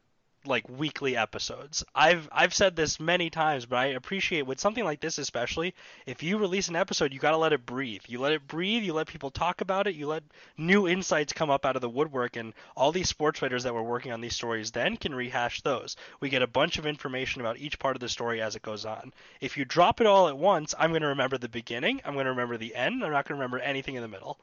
[0.46, 1.84] like weekly episodes.
[1.96, 5.74] I've I've said this many times, but I appreciate with something like this especially,
[6.06, 8.02] if you release an episode, you got to let it breathe.
[8.08, 10.24] You let it breathe, you let people talk about it, you let
[10.58, 13.84] new insights come up out of the woodwork and all these sports writers that were
[13.84, 15.96] working on these stories then can rehash those.
[16.20, 18.86] We get a bunch of information about each part of the story as it goes
[18.86, 19.14] on.
[19.40, 22.26] If you drop it all at once, I'm going to remember the beginning, I'm going
[22.26, 24.38] to remember the end, I'm not going to remember anything in the middle.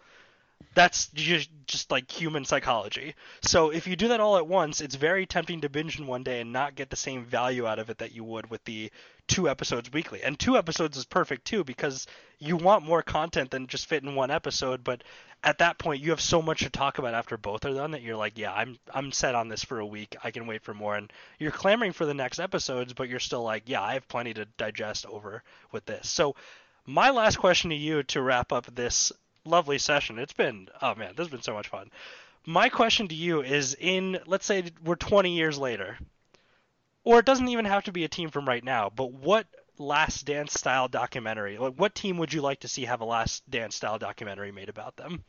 [0.75, 3.15] That's just, just like human psychology.
[3.43, 6.23] So if you do that all at once, it's very tempting to binge in one
[6.23, 8.91] day and not get the same value out of it that you would with the
[9.27, 10.23] two episodes weekly.
[10.23, 12.07] And two episodes is perfect too because
[12.39, 15.03] you want more content than just fit in one episode, but
[15.43, 18.03] at that point you have so much to talk about after both are done that
[18.03, 20.17] you're like, yeah, I'm I'm set on this for a week.
[20.23, 23.43] I can wait for more and you're clamoring for the next episodes, but you're still
[23.43, 25.43] like, yeah, I have plenty to digest over
[25.73, 26.09] with this.
[26.09, 26.37] So
[26.87, 29.13] my last question to you to wrap up this
[29.45, 30.19] lovely session.
[30.19, 31.91] It's been oh man, this has been so much fun.
[32.47, 35.99] My question to you is in let's say we're 20 years later.
[37.03, 39.47] Or it doesn't even have to be a team from right now, but what
[39.79, 43.49] last dance style documentary, like what team would you like to see have a last
[43.51, 45.25] dance style documentary made about them?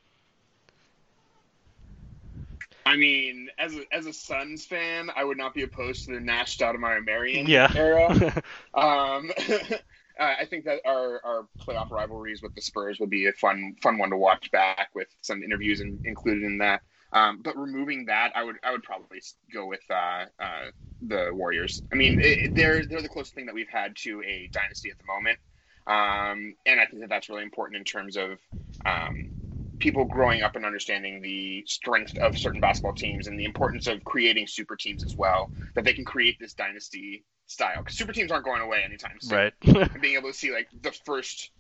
[2.86, 6.20] I mean, as a, as a Suns fan, I would not be opposed to the
[6.20, 7.72] Nash Stoudemire Marion yeah.
[7.74, 8.44] era.
[8.74, 9.32] um,
[10.20, 13.76] uh, I think that our, our playoff rivalries with the Spurs would be a fun
[13.82, 16.82] fun one to watch back with some interviews in, included in that.
[17.14, 19.22] Um, but removing that, I would I would probably
[19.54, 20.70] go with uh, uh,
[21.02, 21.82] the Warriors.
[21.92, 24.98] I mean, it, they're they're the closest thing that we've had to a dynasty at
[24.98, 25.40] the moment,
[25.88, 28.40] um, and I think that that's really important in terms of
[28.86, 29.30] um,
[29.80, 34.04] people growing up and understanding the strength of certain basketball teams and the importance of
[34.04, 35.52] creating super teams as well.
[35.76, 39.38] That they can create this dynasty style because super teams aren't going away anytime soon.
[39.38, 39.54] Right.
[39.92, 41.52] and being able to see like the first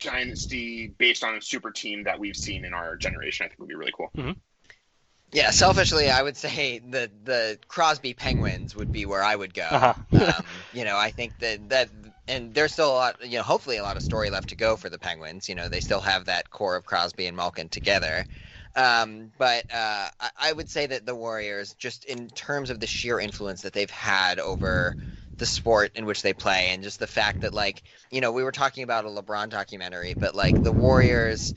[0.00, 3.68] dynasty based on a super team that we've seen in our generation, I think would
[3.68, 4.10] be really cool.
[4.16, 4.32] Mm-hmm.
[5.30, 9.66] Yeah, selfishly, I would say the the Crosby Penguins would be where I would go.
[9.70, 9.94] Uh-huh.
[10.12, 11.90] um, you know, I think that that
[12.26, 14.76] and there's still a lot, you know, hopefully a lot of story left to go
[14.76, 15.48] for the Penguins.
[15.48, 18.24] You know, they still have that core of Crosby and Malkin together.
[18.74, 22.86] Um, but uh, I, I would say that the Warriors, just in terms of the
[22.86, 24.96] sheer influence that they've had over
[25.38, 28.44] the sport in which they play and just the fact that like you know we
[28.44, 31.54] were talking about a lebron documentary but like the warriors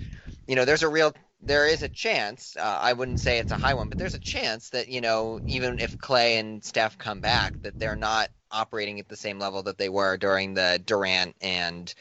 [0.47, 3.57] you know there's a real there is a chance uh, i wouldn't say it's a
[3.57, 7.19] high one but there's a chance that you know even if clay and steph come
[7.19, 11.35] back that they're not operating at the same level that they were during the durant
[11.41, 11.93] and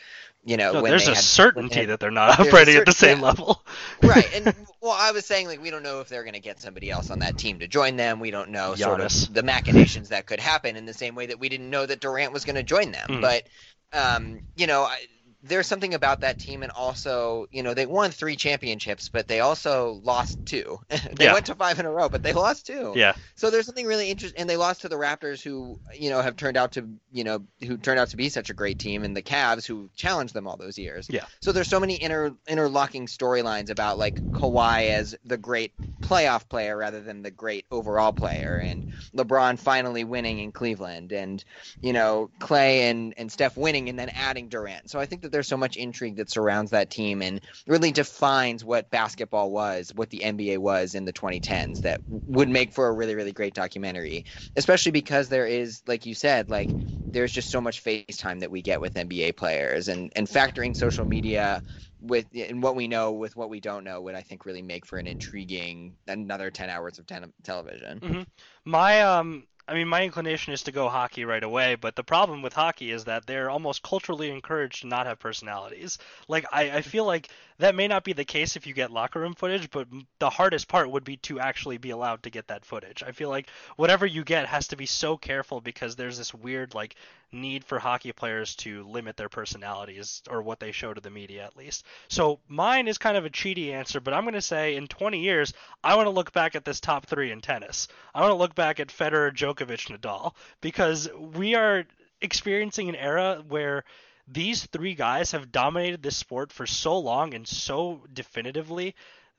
[0.45, 2.93] you know, no, when there's a had, certainty had, that they're not operating at the
[2.93, 3.25] same yeah.
[3.27, 3.63] level.
[4.03, 4.29] right.
[4.35, 6.91] And well, I was saying like we don't know if they're going to get somebody
[6.91, 8.21] else on that team to join them.
[8.21, 11.39] We don't know sort of the machinations that could happen in the same way that
[11.39, 13.09] we didn't know that Durant was going to join them.
[13.09, 13.21] Mhm.
[13.21, 13.47] But
[13.93, 14.99] um, you know, I,
[15.43, 19.41] there's something about that team, and also, you know, they won three championships, but they
[19.41, 20.79] also lost two.
[20.89, 21.33] they Yeah.
[21.33, 22.93] went to five in a row, but they lost two.
[22.95, 23.15] Yeah.
[23.37, 26.37] So there's something really interesting, and they lost to the Raptors, who you know have
[26.37, 29.17] turned out to you know who turned out to be such a great team, and
[29.17, 31.09] the Cavs, who challenged them all those years.
[31.09, 31.25] Yeah.
[31.41, 35.73] So there's so many inter interlocking storylines about like Kawhi as the great
[36.03, 38.85] playoff player rather than the great overall player, and
[39.17, 41.43] LeBron finally winning in Cleveland, and
[41.81, 44.91] you know Clay and and Steph winning, and then adding Durant.
[44.91, 48.65] So I think that there's so much intrigue that surrounds that team, and really defines
[48.65, 51.81] what basketball was, what the NBA was in the 2010s.
[51.81, 54.25] That would make for a really really great documentary,
[54.57, 56.75] especially because there is, like you said, like
[57.13, 61.05] there's just so much FaceTime that we get with NBA players, and and factoring social
[61.05, 61.63] media
[62.01, 64.87] with and what we know with what we don't know would I think really make
[64.87, 68.27] for an intriguing another 10 hours of ten- television.
[68.65, 72.43] My um I mean my inclination is to go hockey right away, but the problem
[72.43, 75.97] with hockey is that they're almost culturally encouraged to not have personalities.
[76.27, 79.21] Like I, I feel like that may not be the case if you get locker
[79.21, 79.87] room footage, but
[80.19, 83.05] the hardest part would be to actually be allowed to get that footage.
[83.05, 86.75] I feel like whatever you get has to be so careful because there's this weird
[86.75, 86.97] like
[87.33, 91.45] need for hockey players to limit their personalities or what they show to the media
[91.45, 91.85] at least.
[92.09, 95.21] So mine is kind of a cheaty answer, but I'm going to say in 20
[95.21, 95.53] years
[95.83, 97.89] I want to look back at this top 3 in tennis.
[98.15, 101.85] I want to look back at Federer, Djokovic, Nadal because we are
[102.21, 103.85] experiencing an era where
[104.29, 108.95] these three guys have dominated this sport for so long and so definitively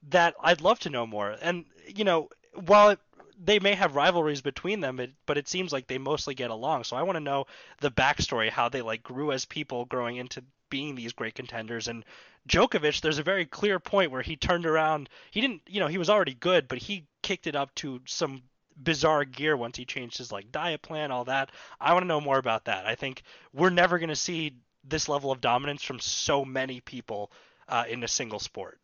[0.10, 1.36] that I'd love to know more.
[1.42, 3.00] And you know, while it,
[3.44, 6.84] they may have rivalries between them, it, but it seems like they mostly get along.
[6.84, 7.46] So I want to know
[7.80, 11.88] the backstory, how they like grew as people growing into being these great contenders.
[11.88, 12.06] And
[12.48, 15.10] Djokovic, there's a very clear point where he turned around.
[15.32, 18.44] He didn't, you know, he was already good, but he kicked it up to some
[18.82, 21.52] bizarre gear once he changed his like diet plan, all that.
[21.80, 22.86] I want to know more about that.
[22.86, 23.24] I think
[23.54, 27.32] we're never going to see this level of dominance from so many people
[27.68, 28.80] uh, in a single sport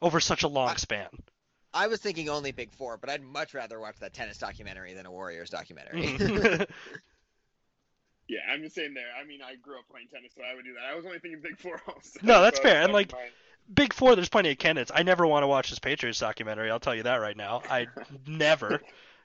[0.00, 1.08] over such a long I- span.
[1.74, 5.06] I was thinking only Big Four, but I'd much rather watch that tennis documentary than
[5.06, 6.02] a Warriors documentary.
[6.02, 6.68] Mhm.
[8.28, 9.08] Yeah, I'm just saying there.
[9.20, 10.84] I mean, I grew up playing tennis, so I would do that.
[10.90, 12.18] I was only thinking Big Four also.
[12.22, 13.30] No, that's so fair, and, never like, mind.
[13.74, 14.90] Big Four, there's plenty of candidates.
[14.94, 16.70] I never want to watch this Patriots documentary.
[16.70, 17.62] I'll tell you that right now.
[17.68, 17.88] I
[18.26, 18.80] never,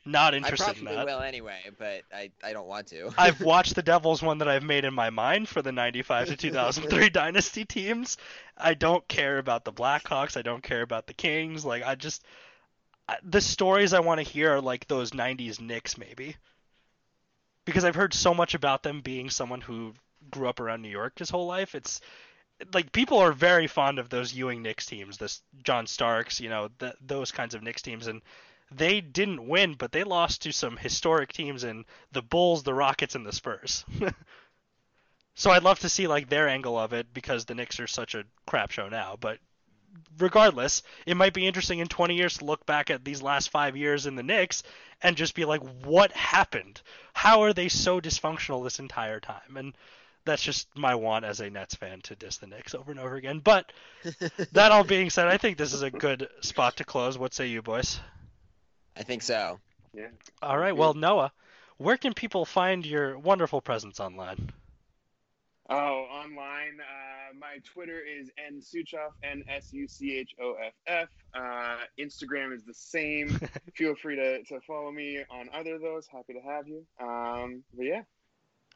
[0.08, 1.06] not I interested in probably that.
[1.06, 3.12] will anyway, but I, I don't want to.
[3.18, 6.38] I've watched the Devils one that I've made in my mind for the 95 to
[6.38, 8.18] 2003 dynasty teams.
[8.58, 10.38] I don't care about the Blackhawks.
[10.38, 11.66] I don't care about the Kings.
[11.66, 12.24] Like I just
[13.08, 16.36] I- the stories I want to hear are like those 90s Knicks maybe.
[17.66, 19.94] Because I've heard so much about them being someone who
[20.32, 21.76] grew up around New York his whole life.
[21.76, 22.02] It's
[22.74, 26.70] like people are very fond of those Ewing Knicks teams, this John Starks, you know,
[26.80, 28.22] th those kinds of Knicks teams and
[28.72, 33.16] they didn't win, but they lost to some historic teams in the Bulls, the Rockets,
[33.16, 33.86] and the Spurs.
[35.36, 38.16] so I'd love to see like their angle of it because the Knicks are such
[38.16, 39.18] a crap show now.
[39.20, 39.40] But
[40.18, 43.78] regardless, it might be interesting in 20 years to look back at these last five
[43.78, 44.64] years in the Knicks
[45.02, 46.82] and just be like, what happened?
[47.14, 49.56] How are they so dysfunctional this entire time?
[49.56, 49.74] And
[50.26, 53.16] that's just my want as a Nets fan to diss the Knicks over and over
[53.16, 53.40] again.
[53.40, 53.72] But
[54.52, 57.18] that all being said, I think this is a good spot to close.
[57.18, 58.00] What say you, boys?
[58.98, 59.60] I think so.
[59.94, 60.08] yeah.
[60.42, 60.76] All right.
[60.76, 61.32] Well, Noah,
[61.78, 64.52] where can people find your wonderful presence online?
[65.70, 66.80] Oh, online.
[66.80, 71.10] Uh, my Twitter is nsuchoff, n s u c h o f f.
[71.34, 73.40] Uh, Instagram is the same.
[73.76, 76.08] Feel free to, to follow me on either of those.
[76.08, 76.86] Happy to have you.
[77.02, 78.02] Um, but yeah.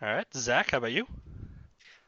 [0.01, 1.07] All right, Zach, how about you?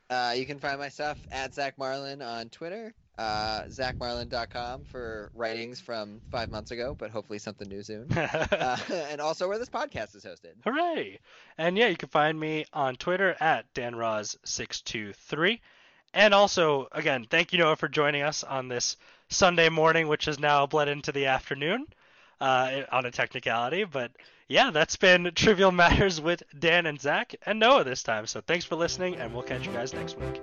[0.10, 5.80] Uh, you can find my stuff at Zach Marlin on Twitter, uh, zachmarlin.com for writings
[5.80, 8.08] from five months ago, but hopefully something new soon.
[8.54, 8.78] Uh,
[9.10, 10.54] and also where this podcast is hosted.
[10.64, 11.20] Hooray!
[11.58, 15.60] And yeah, you can find me on Twitter at danroz623.
[16.14, 18.98] And also, again, thank you, Noah, for joining us on this
[19.30, 21.88] Sunday morning, which has now bled into the afternoon
[22.40, 23.84] uh, on a technicality.
[23.84, 24.12] But
[24.48, 28.28] yeah, that's been Trivial Matters with Dan and Zach and Noah this time.
[28.28, 30.42] So thanks for listening, and we'll catch you guys next week.